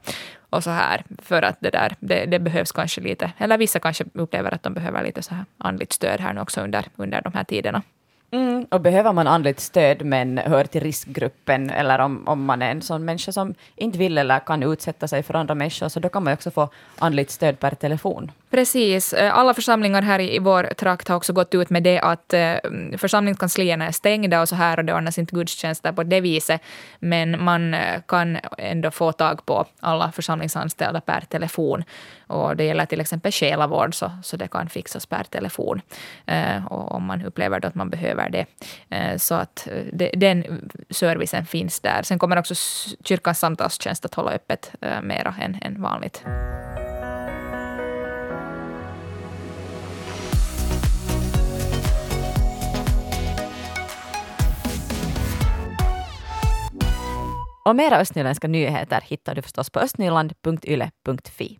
Och 0.50 0.64
så 0.64 0.70
här, 0.70 1.02
för 1.22 1.42
att 1.42 1.56
det 1.60 1.70
där, 1.70 1.96
det, 2.00 2.26
det 2.26 2.38
behövs 2.38 2.72
kanske 2.72 3.00
lite, 3.00 3.32
eller 3.38 3.58
vissa 3.58 3.78
kanske 3.78 4.04
upplever 4.14 4.54
att 4.54 4.62
de 4.62 4.74
behöver 4.74 5.02
lite 5.02 5.22
så 5.22 5.34
här 5.34 5.44
andligt 5.58 5.92
stöd 5.92 6.20
här 6.20 6.32
nu 6.32 6.40
också 6.40 6.60
under, 6.60 6.84
under 6.96 7.20
de 7.22 7.32
här 7.32 7.44
tiderna. 7.44 7.82
Mm, 8.32 8.66
och 8.70 8.80
behöver 8.80 9.12
man 9.12 9.26
andligt 9.26 9.60
stöd 9.60 10.04
men 10.04 10.38
hör 10.38 10.64
till 10.64 10.80
riskgruppen 10.80 11.70
eller 11.70 11.98
om, 11.98 12.28
om 12.28 12.44
man 12.44 12.62
är 12.62 12.70
en 12.70 12.82
sån 12.82 13.04
människa 13.04 13.32
som 13.32 13.54
inte 13.76 13.98
vill 13.98 14.18
eller 14.18 14.38
kan 14.38 14.62
utsätta 14.62 15.08
sig 15.08 15.22
för 15.22 15.34
andra 15.34 15.54
människor, 15.54 15.88
så 15.88 16.00
då 16.00 16.08
kan 16.08 16.24
man 16.24 16.32
också 16.32 16.50
få 16.50 16.68
andligt 16.98 17.30
stöd 17.30 17.58
per 17.58 17.74
telefon. 17.74 18.30
Precis. 18.50 19.12
Eh, 19.12 19.38
alla 19.38 19.54
församlingar 19.54 20.02
här 20.02 20.20
i 20.20 20.38
vår 20.38 20.62
trakt 20.62 21.08
har 21.08 21.16
också 21.16 21.32
gått 21.32 21.54
ut 21.54 21.70
med 21.70 21.82
det 21.82 22.00
att 22.00 22.32
eh, 22.32 22.54
församlingskanslierna 22.98 23.86
är 23.86 23.92
stängda 23.92 24.40
och 24.40 24.48
så 24.48 24.54
här 24.54 24.78
och 24.78 24.84
det 24.84 24.94
ordnas 24.94 25.18
inte 25.18 25.34
gudstjänster 25.34 25.92
på 25.92 26.02
det 26.02 26.20
viset. 26.20 26.60
Men 26.98 27.44
man 27.44 27.74
eh, 27.74 28.00
kan 28.08 28.38
ändå 28.58 28.90
få 28.90 29.12
tag 29.12 29.46
på 29.46 29.66
alla 29.80 30.12
församlingsanställda 30.12 31.00
per 31.00 31.20
telefon. 31.20 31.84
Och 32.26 32.56
det 32.56 32.64
gäller 32.64 32.86
till 32.86 33.00
exempel 33.00 33.32
själavård 33.32 33.94
så, 33.94 34.10
så 34.22 34.36
det 34.36 34.48
kan 34.48 34.68
fixas 34.68 35.06
per 35.06 35.24
telefon. 35.24 35.80
och 36.70 36.92
om 36.92 37.04
man 37.04 37.22
upplever 37.26 37.66
att 37.66 37.74
man 37.74 37.90
behöver 37.90 38.19
det. 38.28 38.46
Eh, 38.90 39.16
så 39.16 39.34
att 39.34 39.68
eh, 39.70 40.10
den 40.12 40.70
servicen 40.90 41.46
finns 41.46 41.80
där. 41.80 42.02
Sen 42.02 42.18
kommer 42.18 42.38
också 42.38 42.54
kyrkans 43.04 43.38
samtalstjänst 43.38 44.04
att 44.04 44.14
hålla 44.14 44.30
öppet 44.30 44.72
eh, 44.80 45.02
mera 45.02 45.34
än, 45.40 45.58
än 45.62 45.82
vanligt. 45.82 46.24
Och 57.64 57.76
mera 57.76 57.98
östnyländska 57.98 58.48
nyheter 58.48 59.00
hittar 59.04 59.34
du 59.34 59.42
förstås 59.42 59.70
på 59.70 59.80
östnyland.yle.fi. 59.80 61.58